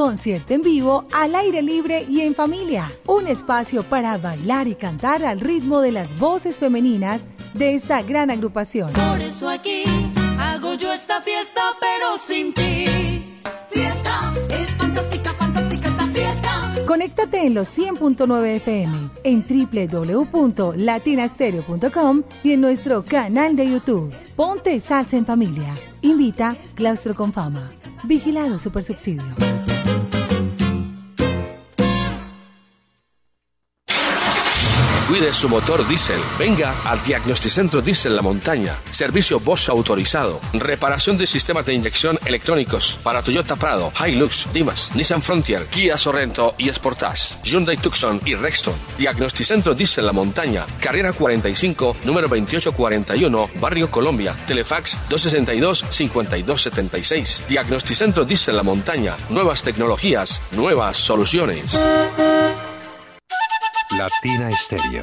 Concierto 0.00 0.54
en 0.54 0.62
vivo, 0.62 1.04
al 1.12 1.34
aire 1.34 1.60
libre 1.60 2.06
y 2.08 2.22
en 2.22 2.34
familia. 2.34 2.90
Un 3.04 3.26
espacio 3.26 3.82
para 3.82 4.16
bailar 4.16 4.66
y 4.66 4.74
cantar 4.74 5.22
al 5.22 5.40
ritmo 5.40 5.82
de 5.82 5.92
las 5.92 6.18
voces 6.18 6.56
femeninas 6.56 7.26
de 7.52 7.74
esta 7.74 8.00
gran 8.00 8.30
agrupación. 8.30 8.90
Por 8.94 9.20
eso 9.20 9.46
aquí 9.46 9.84
hago 10.38 10.72
yo 10.72 10.90
esta 10.90 11.20
fiesta, 11.20 11.76
pero 11.78 12.16
sin 12.16 12.54
ti. 12.54 12.86
Fiesta, 13.70 14.32
es 14.48 14.70
fantástica, 14.70 15.34
fantástica 15.34 15.88
esta 15.88 16.06
fiesta. 16.06 16.76
Conéctate 16.86 17.44
en 17.44 17.52
los 17.52 17.68
100.9 17.78 18.56
FM, 18.56 19.10
en 19.22 19.44
www.latinastereo.com 20.32 22.22
y 22.42 22.52
en 22.52 22.60
nuestro 22.62 23.04
canal 23.04 23.54
de 23.54 23.70
YouTube. 23.70 24.14
Ponte 24.34 24.80
Salsa 24.80 25.18
en 25.18 25.26
Familia. 25.26 25.74
Invita 26.00 26.56
Claustro 26.74 27.14
con 27.14 27.34
Fama. 27.34 27.70
Vigilado 28.04 28.58
Supersubsidio. 28.58 29.59
Cuide 35.10 35.32
su 35.32 35.48
motor 35.48 35.88
diésel. 35.88 36.20
Venga 36.38 36.72
al 36.84 37.02
Diagnosticentro 37.02 37.82
Diesel 37.82 38.14
La 38.14 38.22
Montaña. 38.22 38.76
Servicio 38.92 39.40
Bosch 39.40 39.68
autorizado. 39.68 40.40
Reparación 40.52 41.18
de 41.18 41.26
sistemas 41.26 41.66
de 41.66 41.74
inyección 41.74 42.16
electrónicos 42.24 43.00
para 43.02 43.20
Toyota 43.20 43.56
Prado, 43.56 43.92
Hilux, 44.06 44.46
Dimas, 44.52 44.92
Nissan 44.94 45.20
Frontier, 45.20 45.66
Kia 45.66 45.96
Sorrento 45.96 46.54
y 46.58 46.70
Sportage, 46.70 47.34
Hyundai 47.42 47.76
Tucson 47.76 48.20
y 48.24 48.36
Rexton. 48.36 48.74
Diagnosticentro 48.98 49.74
Diesel 49.74 50.06
La 50.06 50.12
Montaña. 50.12 50.64
Carrera 50.80 51.12
45, 51.12 51.96
número 52.04 52.28
2841, 52.28 53.50
Barrio 53.60 53.90
Colombia. 53.90 54.36
Telefax 54.46 54.96
262-5276. 55.08 57.48
Diagnosticentro 57.48 58.24
Diesel 58.24 58.54
La 58.54 58.62
Montaña. 58.62 59.16
Nuevas 59.28 59.64
tecnologías, 59.64 60.40
nuevas 60.52 60.98
soluciones. 60.98 61.76
Latina 63.90 64.50
Estéreo. 64.50 65.02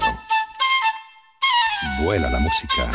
Vuela 1.99 2.29
la 2.29 2.39
música. 2.39 2.91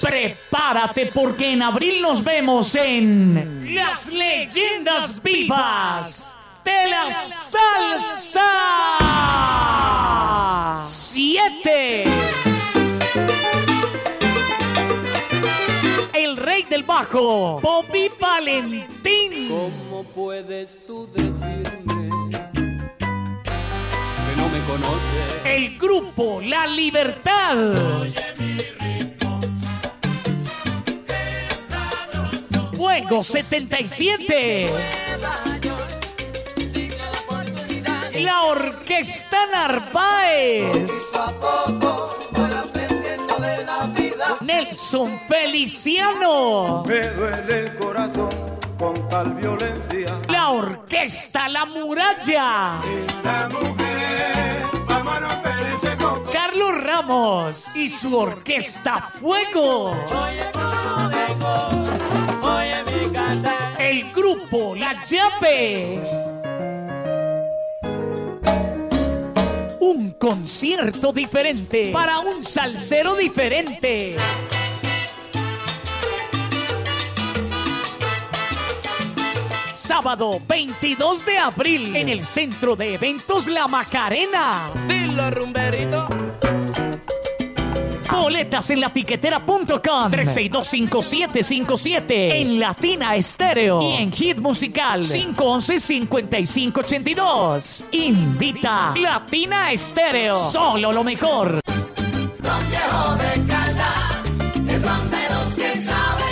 Prepárate 0.00 1.06
porque 1.06 1.52
en 1.52 1.62
abril 1.62 2.02
nos 2.02 2.22
vemos 2.22 2.74
en 2.74 3.74
Las 3.74 4.12
Leyendas 4.12 5.22
Vivas 5.22 6.36
de 6.62 6.88
la 6.88 7.10
Salsa 7.10 8.40
7. 10.84 12.53
Rey 16.94 17.06
del 17.06 17.06
bajo, 17.06 17.60
Bobby 17.60 18.10
Valentín. 18.20 19.48
¿Cómo 19.48 20.04
puedes 20.14 20.78
tú 20.86 21.08
decirme 21.12 22.10
que 22.98 24.36
no 24.36 24.48
me 24.48 24.64
conoces? 24.66 25.44
El 25.44 25.78
grupo 25.78 26.40
La 26.40 26.66
Libertad. 26.66 27.56
Fuego 32.76 33.22
77. 33.22 34.66
La 38.14 38.42
Orquesta 38.42 39.46
Narváez. 39.46 41.12
Nelson 44.40 45.20
Feliciano. 45.28 46.84
Me 46.86 47.00
duele 47.08 47.60
el 47.60 47.74
corazón 47.76 48.30
con 48.78 49.08
tal 49.08 49.34
violencia. 49.34 50.14
La 50.28 50.50
Orquesta 50.50 51.48
La 51.48 51.64
Muralla. 51.64 52.80
La 53.22 53.48
mujer, 53.50 54.34
Carlos 56.32 56.84
Ramos 56.84 57.76
y 57.76 57.88
su 57.88 58.16
Orquesta 58.16 59.10
Fuego. 59.20 59.92
El 63.78 64.12
grupo 64.12 64.74
La 64.74 65.04
Llave. 65.04 66.02
Un 69.86 70.12
concierto 70.12 71.12
diferente 71.12 71.90
para 71.92 72.18
un 72.20 72.42
salsero 72.42 73.14
diferente. 73.16 74.16
Sábado 79.74 80.40
22 80.48 81.26
de 81.26 81.36
abril 81.36 81.96
en 81.96 82.08
el 82.08 82.24
Centro 82.24 82.76
de 82.76 82.94
Eventos 82.94 83.46
La 83.46 83.68
Macarena. 83.68 84.70
Dilo, 84.88 85.30
rumberito. 85.30 86.23
Boletas 88.20 88.70
en 88.70 88.80
latiquetera.com 88.80 90.10
3625757 90.10 92.04
en 92.08 92.58
Latina 92.58 93.14
Estéreo 93.16 93.82
y 93.82 93.96
en 94.02 94.10
Hit 94.12 94.38
Musical 94.38 95.02
511-5582. 95.02 97.84
Invita 97.92 98.94
Latina 98.96 99.72
Estéreo. 99.72 100.36
Solo 100.36 100.92
lo 100.92 101.04
mejor. 101.04 101.60
De 101.64 103.44
Caldas, 103.46 104.24
el 104.68 104.82
ron 104.82 105.10
de 105.10 105.28
los 105.30 105.54
que 105.54 105.76
saben. 105.76 106.24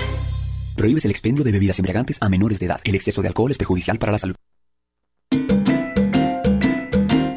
Prohíbes 0.76 1.04
el 1.04 1.10
expendio 1.10 1.44
de 1.44 1.52
bebidas 1.52 1.78
embriagantes 1.78 2.18
a 2.20 2.28
menores 2.28 2.58
de 2.58 2.66
edad. 2.66 2.80
El 2.84 2.94
exceso 2.94 3.22
de 3.22 3.28
alcohol 3.28 3.50
es 3.50 3.58
perjudicial 3.58 3.98
para 3.98 4.12
la 4.12 4.18
salud. 4.18 4.34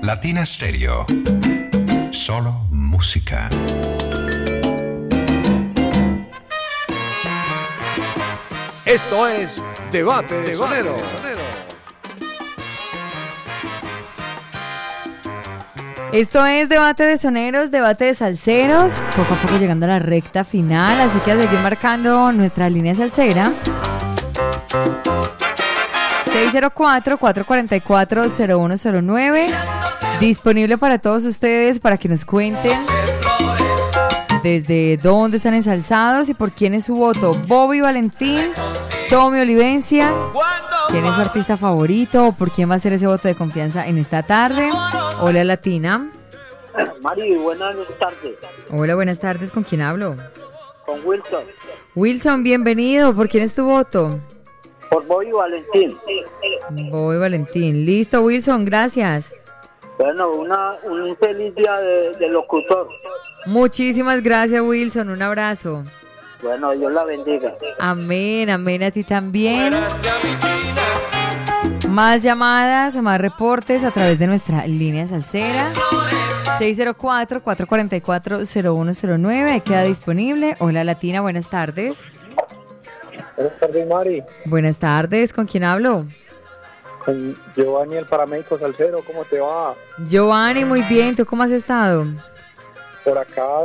Latina 0.01 0.45
Stereo. 0.45 1.05
Solo 2.11 2.51
música. 2.71 3.49
Esto 8.85 9.27
es 9.27 9.61
Debate, 9.91 10.41
de 10.41 10.53
Sonero. 10.53 10.95
Esto 16.13 16.45
es 16.45 16.69
debate 16.69 17.03
de 17.03 17.17
soneros, 17.17 17.71
debate 17.71 18.05
de 18.05 18.13
salseros, 18.13 18.91
poco 19.15 19.33
a 19.33 19.41
poco 19.41 19.57
llegando 19.57 19.87
a 19.87 19.89
la 19.89 19.97
recta 19.97 20.43
final, 20.43 21.01
así 21.01 21.17
que 21.19 21.31
a 21.31 21.39
seguir 21.39 21.61
marcando 21.61 22.31
nuestra 22.31 22.69
línea 22.69 22.93
salsera. 22.93 23.51
604-444-0109, 26.53 29.47
disponible 30.19 30.77
para 30.77 30.99
todos 30.99 31.25
ustedes 31.25 31.79
para 31.79 31.97
que 31.97 32.07
nos 32.07 32.23
cuenten 32.23 32.85
desde 34.45 34.97
dónde 34.97 35.37
están 35.37 35.55
ensalzados 35.55 36.29
y 36.29 36.35
por 36.35 36.51
quién 36.51 36.75
es 36.75 36.85
su 36.85 36.93
voto. 36.93 37.31
Bobby 37.47 37.81
Valentín, 37.81 38.51
Tommy 39.09 39.39
Olivencia, 39.39 40.13
quién 40.89 41.03
es 41.03 41.15
su 41.15 41.21
artista 41.21 41.57
favorito 41.57 42.27
o 42.27 42.31
por 42.31 42.51
quién 42.51 42.69
va 42.69 42.75
a 42.75 42.79
ser 42.79 42.93
ese 42.93 43.07
voto 43.07 43.27
de 43.27 43.33
confianza 43.33 43.87
en 43.87 43.97
esta 43.97 44.21
tarde. 44.21 44.69
Hola 45.19 45.43
Latina. 45.43 46.11
Mari, 47.01 47.37
buenas 47.37 47.75
tardes. 47.99 48.35
Hola, 48.71 48.93
buenas 48.93 49.19
tardes. 49.19 49.51
¿Con 49.51 49.63
quién 49.63 49.81
hablo? 49.81 50.15
Con 50.85 50.99
Wilson. 51.03 51.43
Wilson, 51.95 52.43
bienvenido. 52.43 53.15
¿Por 53.15 53.27
quién 53.27 53.43
es 53.43 53.55
tu 53.55 53.65
voto? 53.65 54.19
Por 54.91 55.07
Bobby 55.07 55.31
Valentín. 55.31 55.97
Bobby 56.91 57.17
Valentín. 57.17 57.83
Listo, 57.83 58.21
Wilson, 58.21 58.63
gracias. 58.63 59.31
Bueno, 59.97 60.31
una, 60.31 60.73
un 60.83 61.15
feliz 61.17 61.55
día 61.55 61.79
de, 61.79 62.11
de 62.17 62.29
locutor. 62.29 62.87
Muchísimas 63.45 64.21
gracias, 64.21 64.61
Wilson. 64.61 65.09
Un 65.09 65.21
abrazo. 65.21 65.83
Bueno, 66.41 66.71
Dios 66.71 66.91
la 66.91 67.05
bendiga. 67.05 67.55
Amén, 67.79 68.49
amén 68.49 68.83
a 68.83 68.91
ti 68.91 69.03
también. 69.03 69.73
Más 71.89 72.23
llamadas, 72.23 72.95
más 72.97 73.21
reportes 73.21 73.83
a 73.83 73.91
través 73.91 74.19
de 74.19 74.27
nuestra 74.27 74.67
línea 74.67 75.07
salsera. 75.07 75.71
604-444-0109. 76.59 79.49
Ahí 79.49 79.61
queda 79.61 79.83
disponible. 79.83 80.55
Hola 80.59 80.83
Latina, 80.83 81.21
buenas 81.21 81.49
tardes. 81.49 81.99
Buenas 83.35 83.59
tardes, 83.59 83.87
Mari. 83.87 84.23
Buenas 84.45 84.77
tardes, 84.77 85.33
¿con 85.33 85.45
quién 85.45 85.63
hablo? 85.63 86.05
Con 87.05 87.37
Giovanni, 87.55 87.97
el 87.97 88.05
paramédico 88.05 88.57
salsero, 88.57 89.03
¿cómo 89.05 89.23
te 89.25 89.39
va? 89.39 89.75
Giovanni, 90.07 90.65
muy 90.65 90.81
bien. 90.83 91.15
¿Tú 91.15 91.25
cómo 91.25 91.43
has 91.43 91.51
estado? 91.51 92.07
por 93.05 93.17
acá 93.19 93.61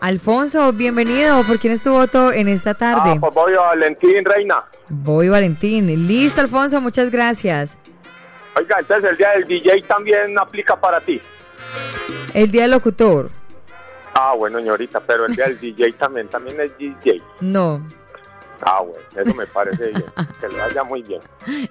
Alfonso, 0.00 0.72
bienvenido. 0.72 1.44
¿Por 1.44 1.60
quién 1.60 1.74
es 1.74 1.84
tu 1.84 1.92
voto 1.92 2.32
en 2.32 2.48
esta 2.48 2.74
tarde? 2.74 3.12
Ah, 3.14 3.18
pues 3.20 3.32
voy 3.32 3.52
a 3.54 3.60
Valentín, 3.60 4.24
reina. 4.24 4.64
Voy, 4.88 5.28
Valentín. 5.28 5.86
Listo, 6.08 6.40
Alfonso, 6.40 6.80
muchas 6.80 7.12
gracias. 7.12 7.76
Oiga, 8.56 8.76
entonces 8.80 9.10
el 9.10 9.16
día 9.16 9.30
del 9.32 9.44
DJ 9.44 9.82
también 9.82 10.38
aplica 10.38 10.78
para 10.78 11.00
ti. 11.00 11.20
El 12.34 12.50
día 12.50 12.62
del 12.62 12.72
locutor. 12.72 13.30
Ah, 14.14 14.34
bueno, 14.36 14.58
señorita, 14.58 15.00
pero 15.00 15.26
el 15.26 15.34
día 15.34 15.46
del 15.46 15.58
DJ 15.60 15.92
también, 15.94 16.28
también 16.28 16.60
es 16.60 16.76
DJ. 16.76 17.22
No. 17.40 17.86
Ah, 18.60 18.80
bueno, 18.80 19.04
eso 19.16 19.34
me 19.34 19.46
parece 19.46 19.88
bien. 19.88 20.04
Que 20.40 20.48
lo 20.48 20.56
vaya 20.58 20.84
muy 20.84 21.02
bien. 21.02 21.20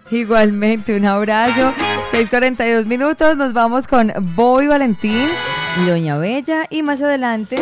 Igualmente, 0.09 0.95
un 0.95 1.05
abrazo. 1.05 1.73
6:42 2.11 2.85
minutos, 2.85 3.35
nos 3.35 3.53
vamos 3.53 3.87
con 3.87 4.11
Bobby 4.35 4.67
Valentín 4.67 5.27
y 5.81 5.89
Doña 5.89 6.17
Bella. 6.17 6.65
Y 6.69 6.81
más 6.81 7.01
adelante 7.01 7.57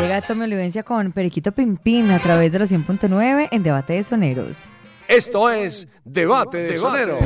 llega 0.00 0.20
Tommy 0.22 0.44
Olivencia 0.44 0.82
con 0.84 1.12
Periquito 1.12 1.52
Pimpín 1.52 2.10
a 2.10 2.18
través 2.18 2.52
de 2.52 2.60
los 2.60 2.70
100.9 2.70 3.48
en 3.50 3.62
Debate 3.62 3.94
de 3.94 4.04
Soneros. 4.04 4.68
Esto 5.08 5.48
es 5.48 5.88
Debate 6.04 6.58
de 6.58 6.76
Sonero. 6.76 7.18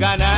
Ganar 0.00 0.29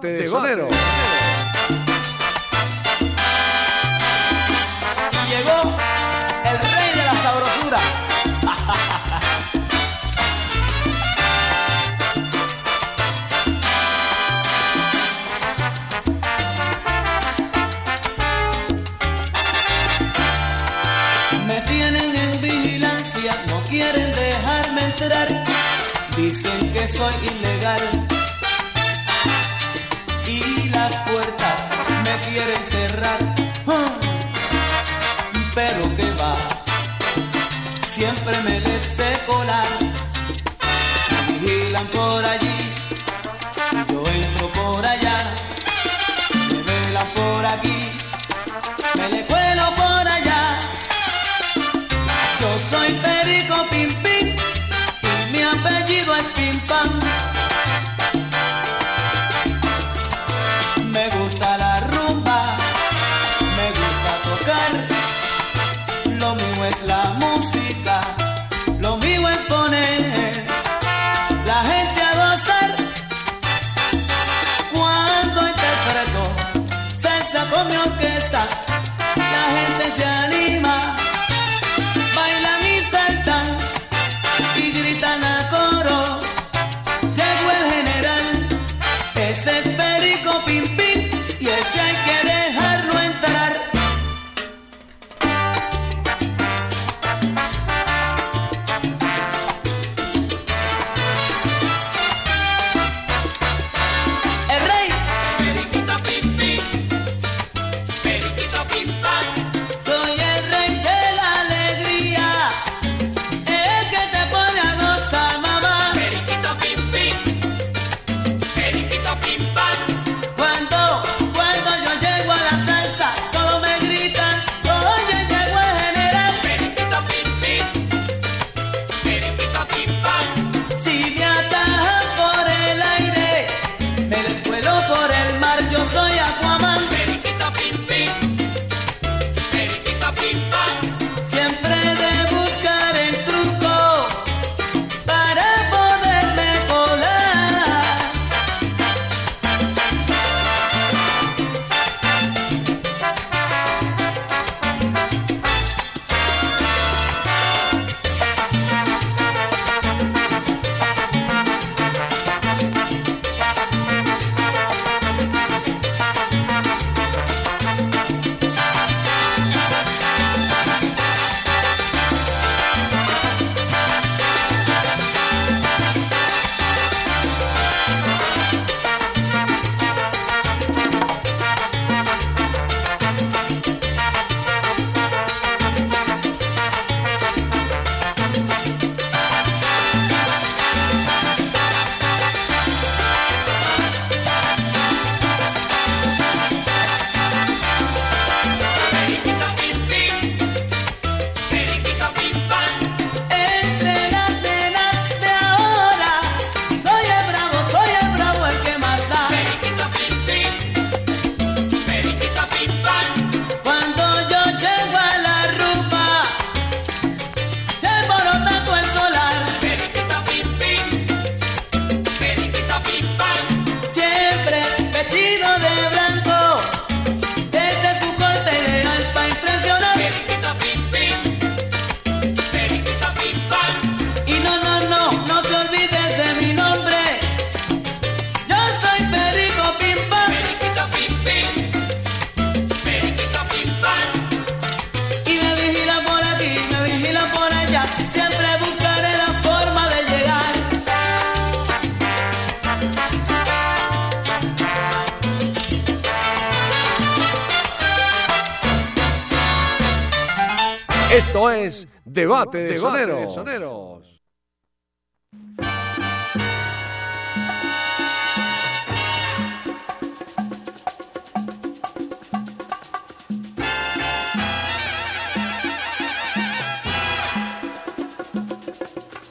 Debate 0.00 0.22
de 0.22 0.28
Sonero. 0.28 0.79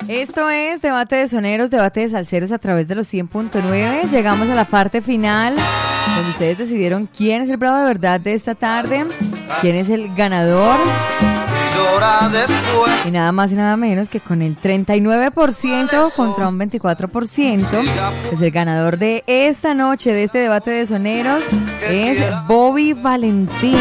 Esto 0.10 0.50
es 0.50 0.82
Debate 0.82 1.18
de 1.18 1.28
Soneros, 1.28 1.70
Debate 1.70 2.00
de 2.00 2.10
Salceros 2.10 2.52
a 2.52 2.58
través 2.58 2.88
de 2.88 2.96
los 2.96 3.14
100.9. 3.14 4.10
Llegamos 4.10 4.50
a 4.50 4.56
la 4.56 4.66
parte 4.66 5.04
final, 5.04 5.56
donde 6.16 6.32
ustedes 6.32 6.58
decidieron 6.58 7.08
quién 7.16 7.44
es 7.44 7.50
el 7.52 7.58
bravo 7.58 7.78
de 7.78 7.84
verdad 7.84 8.20
de 8.20 8.34
esta 8.34 8.56
tarde, 8.56 9.06
quién 9.62 9.76
es 9.76 9.88
el 9.88 10.16
ganador. 10.16 10.80
Y 13.06 13.12
nada 13.12 13.32
más 13.32 13.52
y 13.52 13.56
nada 13.56 13.78
menos 13.78 14.10
que 14.10 14.20
con 14.20 14.42
el 14.42 14.60
39% 14.60 16.12
contra 16.16 16.48
un 16.48 16.60
24%, 16.60 18.30
pues 18.32 18.42
el 18.42 18.50
ganador 18.50 18.98
de 18.98 19.24
esta 19.28 19.76
noche, 19.76 20.12
de 20.12 20.24
este 20.24 20.40
debate 20.40 20.72
de 20.72 20.88
soneros, 20.88 21.44
es 21.88 22.18
Bobby 22.48 22.94
Valentín. 22.94 23.78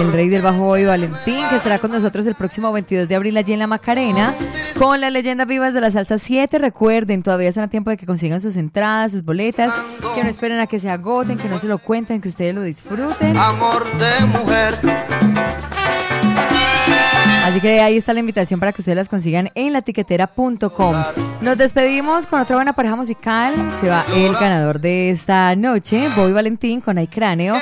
El 0.00 0.12
rey 0.12 0.28
del 0.28 0.42
bajo 0.42 0.60
Bobby 0.64 0.84
Valentín, 0.84 1.48
que 1.48 1.56
estará 1.56 1.78
con 1.78 1.90
nosotros 1.92 2.26
el 2.26 2.34
próximo 2.34 2.72
22 2.72 3.08
de 3.08 3.14
abril 3.14 3.36
allí 3.36 3.52
en 3.52 3.58
la 3.60 3.66
Macarena, 3.66 4.34
con 4.78 5.00
las 5.00 5.12
leyendas 5.12 5.46
vivas 5.46 5.72
de 5.74 5.80
la 5.80 5.90
salsa 5.90 6.18
7. 6.18 6.58
Recuerden, 6.58 7.22
todavía 7.22 7.48
están 7.48 7.64
a 7.64 7.68
tiempo 7.68 7.90
de 7.90 7.96
que 7.96 8.06
consigan 8.06 8.40
sus 8.40 8.56
entradas, 8.56 9.12
sus 9.12 9.24
boletas, 9.24 9.72
que 10.14 10.24
no 10.24 10.30
esperen 10.30 10.58
a 10.60 10.66
que 10.66 10.80
se 10.80 10.90
agoten, 10.90 11.36
que 11.36 11.48
no 11.48 11.58
se 11.58 11.66
lo 11.66 11.78
cuenten, 11.78 12.20
que 12.20 12.28
ustedes 12.28 12.54
lo 12.54 12.62
disfruten. 12.62 13.36
Amor 13.36 13.84
de 13.98 14.26
mujer. 14.26 14.78
Así 17.44 17.60
que 17.60 17.82
ahí 17.82 17.98
está 17.98 18.14
la 18.14 18.20
invitación 18.20 18.58
para 18.58 18.72
que 18.72 18.80
ustedes 18.80 18.96
las 18.96 19.10
consigan 19.10 19.50
en 19.54 19.74
latiquetera.com. 19.74 20.96
Nos 21.42 21.58
despedimos 21.58 22.26
con 22.26 22.40
otra 22.40 22.56
buena 22.56 22.72
pareja 22.72 22.96
musical. 22.96 23.54
Se 23.82 23.88
va 23.90 24.06
el 24.16 24.32
ganador 24.32 24.80
de 24.80 25.10
esta 25.10 25.54
noche, 25.54 26.08
Bobby 26.16 26.32
Valentín 26.32 26.80
con 26.80 26.96
Ay 26.96 27.06
Cráneo. 27.06 27.56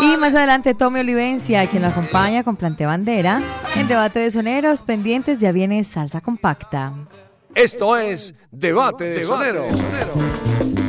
Y 0.00 0.16
más 0.16 0.34
adelante 0.34 0.74
Tommy 0.74 0.98
Olivencia, 0.98 1.64
quien 1.68 1.82
lo 1.82 1.88
acompaña 1.88 2.42
con 2.42 2.56
Plante 2.56 2.84
Bandera. 2.84 3.40
En 3.76 3.86
debate 3.86 4.18
de 4.18 4.32
soneros 4.32 4.82
pendientes 4.82 5.38
ya 5.38 5.52
viene 5.52 5.84
Salsa 5.84 6.20
Compacta. 6.20 6.92
Esto 7.54 7.96
es 7.96 8.34
Debate 8.50 9.04
de 9.04 9.24
Sonero. 9.24 9.68
Hay 9.68 10.87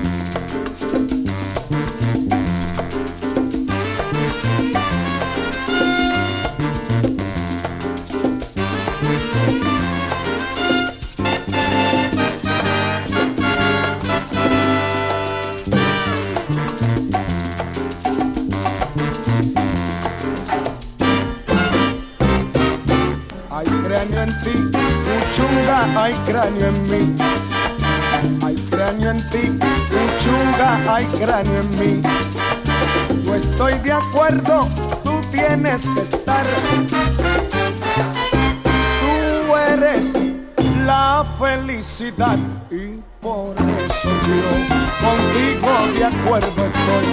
cráneo 24.00 24.24
en 24.24 24.44
ti, 24.44 24.78
Uchunga, 25.30 26.04
hay 26.04 26.14
cráneo 26.26 26.68
en 26.68 26.84
mí. 26.90 27.18
Hay 28.46 28.56
cráneo 28.70 29.12
en 29.12 29.30
ti, 29.30 29.60
Uchunga, 30.18 30.96
hay 30.96 31.06
cráneo 31.06 31.62
en 31.62 31.70
mí. 31.80 32.02
Yo 33.26 33.36
estoy 33.36 33.74
de 33.80 33.92
acuerdo, 33.92 34.68
tú 35.04 35.20
tienes 35.32 35.90
que 35.90 36.02
estar. 36.02 36.46
Tú 39.02 39.56
eres 39.56 40.14
la 40.86 41.26
felicidad 41.38 42.38
y 42.72 43.02
por 43.22 43.56
eso 43.58 44.10
yo 44.28 44.42
contigo 45.06 45.72
de 45.98 46.06
acuerdo 46.06 46.66
estoy. 46.66 47.08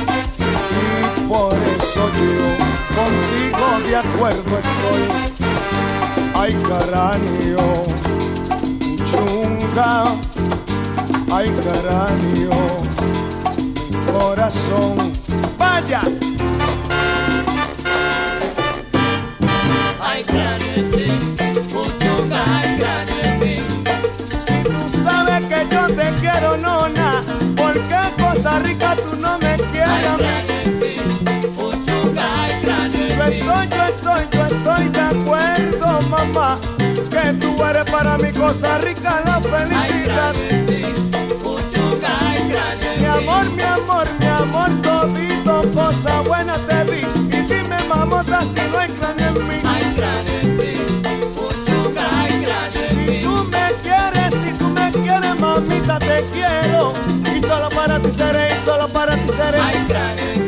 Y 0.79 1.29
por 1.29 1.55
eso 1.55 2.09
yo 2.15 2.47
contigo 2.95 3.89
de 3.89 3.97
acuerdo 3.97 4.59
estoy. 4.59 5.36
Ay, 6.47 6.55
cráneo, 6.63 7.83
chunga, 9.05 10.05
ay, 11.33 11.51
mi 11.51 12.47
corazón, 14.13 15.13
vaya. 15.59 16.03
Hay 20.01 20.23
cráneo 20.23 20.75
en 20.77 20.91
ti, 20.93 21.07
Uchunga, 21.75 22.45
hay 22.59 22.79
cráneo 22.79 23.23
en 23.25 23.39
mí. 23.41 23.57
Si 24.41 24.63
tú 24.63 25.03
sabes 25.03 25.45
que 25.47 25.67
yo 25.69 25.87
te 25.89 26.13
quiero, 26.21 26.57
nona, 26.59 27.25
¿por 27.57 27.73
qué 27.73 28.23
cosa 28.23 28.61
rica 28.61 28.95
tú 28.95 29.17
no 29.21 29.37
me 29.39 29.57
quieres 29.73 30.56
que 37.11 37.33
tú 37.41 37.65
eres 37.65 37.91
para 37.91 38.19
mi 38.19 38.31
cosa 38.33 38.79
rica, 38.79 39.23
la 39.25 39.41
felicidad. 39.41 40.35
Mi 42.99 43.07
amor, 43.07 43.51
mi 43.51 43.63
amor, 43.63 44.07
mi 44.21 44.27
amor, 44.27 44.71
todito, 44.83 45.63
cosa 45.73 46.21
buena 46.21 46.57
te 46.69 46.85
di. 46.85 47.01
Y 47.37 47.41
dime, 47.43 47.77
mamota, 47.89 48.43
si 48.43 48.61
no 48.71 48.79
hay 48.79 48.91
cráneo 48.91 49.29
en 49.29 49.49
mí. 49.49 49.55
Si 52.91 53.23
tú 53.23 53.45
me 53.51 53.73
quieres, 53.83 54.35
si 54.43 54.53
tú 54.59 54.69
me 54.69 54.93
quieres, 54.93 55.41
mamita, 55.41 55.99
te 55.99 56.25
quiero. 56.33 56.93
Y 57.35 57.41
solo 57.41 57.69
para 57.71 57.99
ti 58.01 58.11
seré, 58.11 58.49
y 58.49 58.65
solo 58.65 58.89
para 58.89 59.15
ti 59.17 59.33
seré. 59.37 59.61
Hay 59.61 60.46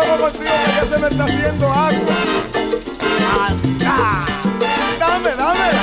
un 0.00 0.06
codo 0.06 0.20
contigo 0.20 0.44
que 0.64 0.72
ya 0.74 0.84
se 0.84 0.98
me 0.98 1.08
está 1.08 1.24
haciendo 1.24 1.66
agua. 1.68 2.16
Anda. 3.48 4.24
Dame, 4.98 5.30
dámela. 5.30 5.82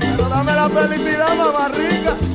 Pero 0.00 0.28
dame 0.28 0.52
la 0.52 0.68
felicidad, 0.68 1.36
mamá 1.36 1.68
rica. 1.68 2.27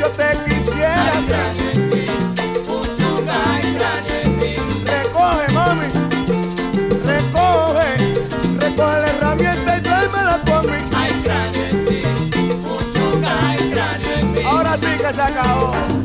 Yo 0.00 0.08
te 0.10 0.30
quisiera. 0.44 1.12
Recoge, 4.86 5.52
mami, 5.52 5.86
recoge, 7.04 7.96
recoge 8.58 9.00
la 9.00 9.06
herramienta 9.08 9.76
y 9.76 9.80
tráemela 9.80 10.40
tú 10.44 10.52
a 10.52 10.62
mí. 10.62 10.78
Ahora 14.44 14.76
sí 14.76 14.88
que 14.96 15.12
se 15.12 15.22
acabó. 15.22 16.01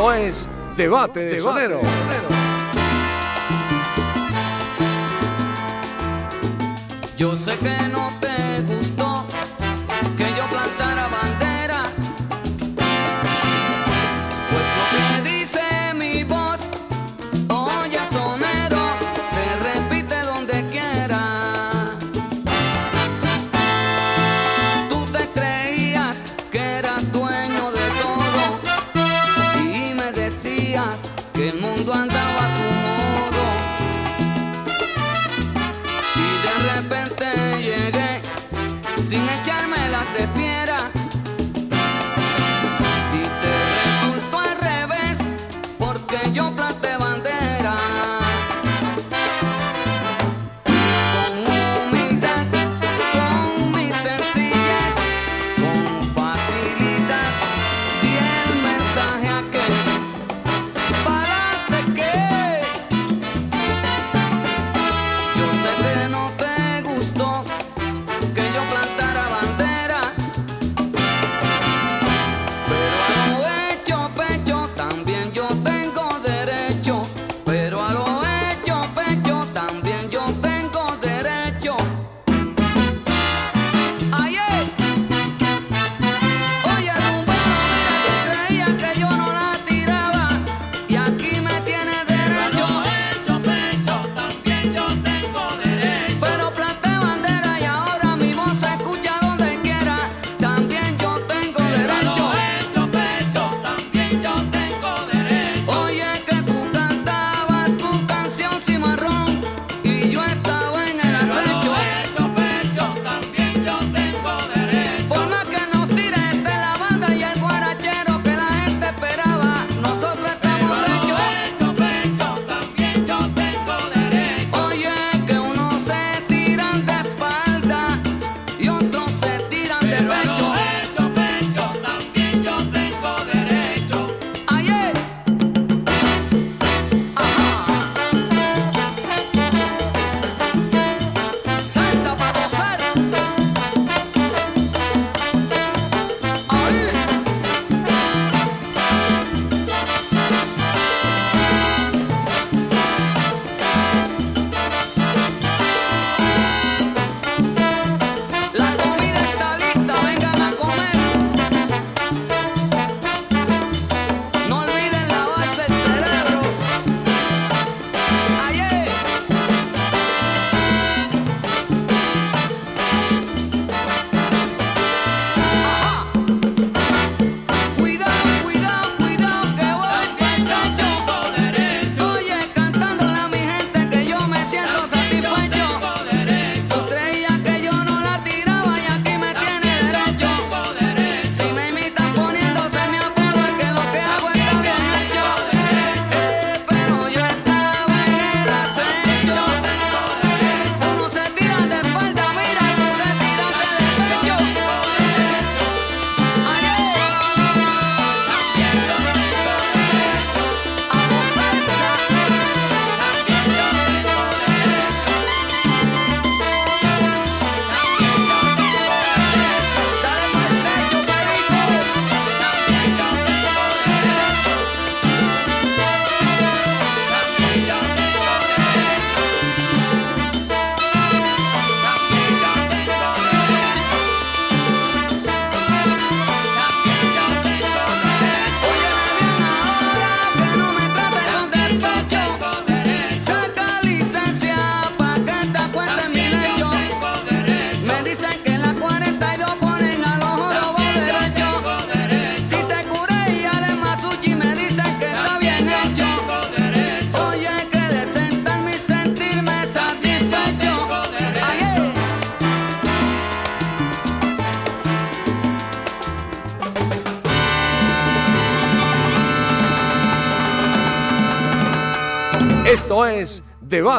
Esto 0.00 0.12
es 0.14 0.48
Debate 0.78 1.20
de 1.20 1.40
Sonero. 1.40 1.82
Yo 7.18 7.36
sé 7.36 7.58
que 7.58 7.88
no 7.92 8.19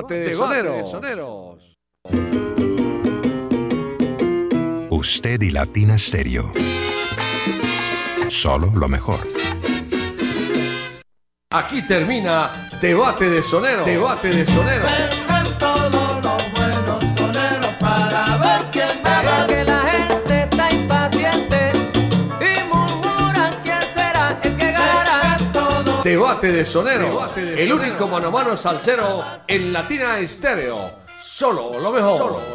Debate 0.01 0.15
de, 0.15 0.33
soneros. 0.33 0.89
soneros. 0.89 1.77
Usted 4.89 5.41
y 5.41 5.51
Latina 5.51 5.95
Stereo. 5.95 6.51
Solo 8.27 8.71
lo 8.73 8.87
mejor. 8.87 9.19
Aquí 11.51 11.85
termina 11.85 12.69
Debate 12.81 13.29
de 13.29 13.43
Soneros. 13.43 13.85
Debate 13.85 14.29
de 14.29 14.45
Soneros. 14.45 15.30
Debate 26.11 26.51
de 26.51 26.65
Sonero, 26.65 27.25
de 27.33 27.63
el 27.63 27.71
único 27.71 28.05
mano 28.05 28.27
a 28.27 28.31
mano 28.31 28.57
salsero 28.57 29.23
en 29.47 29.71
Latina 29.71 30.19
Estéreo. 30.19 30.91
Solo 31.21 31.79
lo 31.79 31.89
mejor. 31.89 32.17
Solo. 32.17 32.50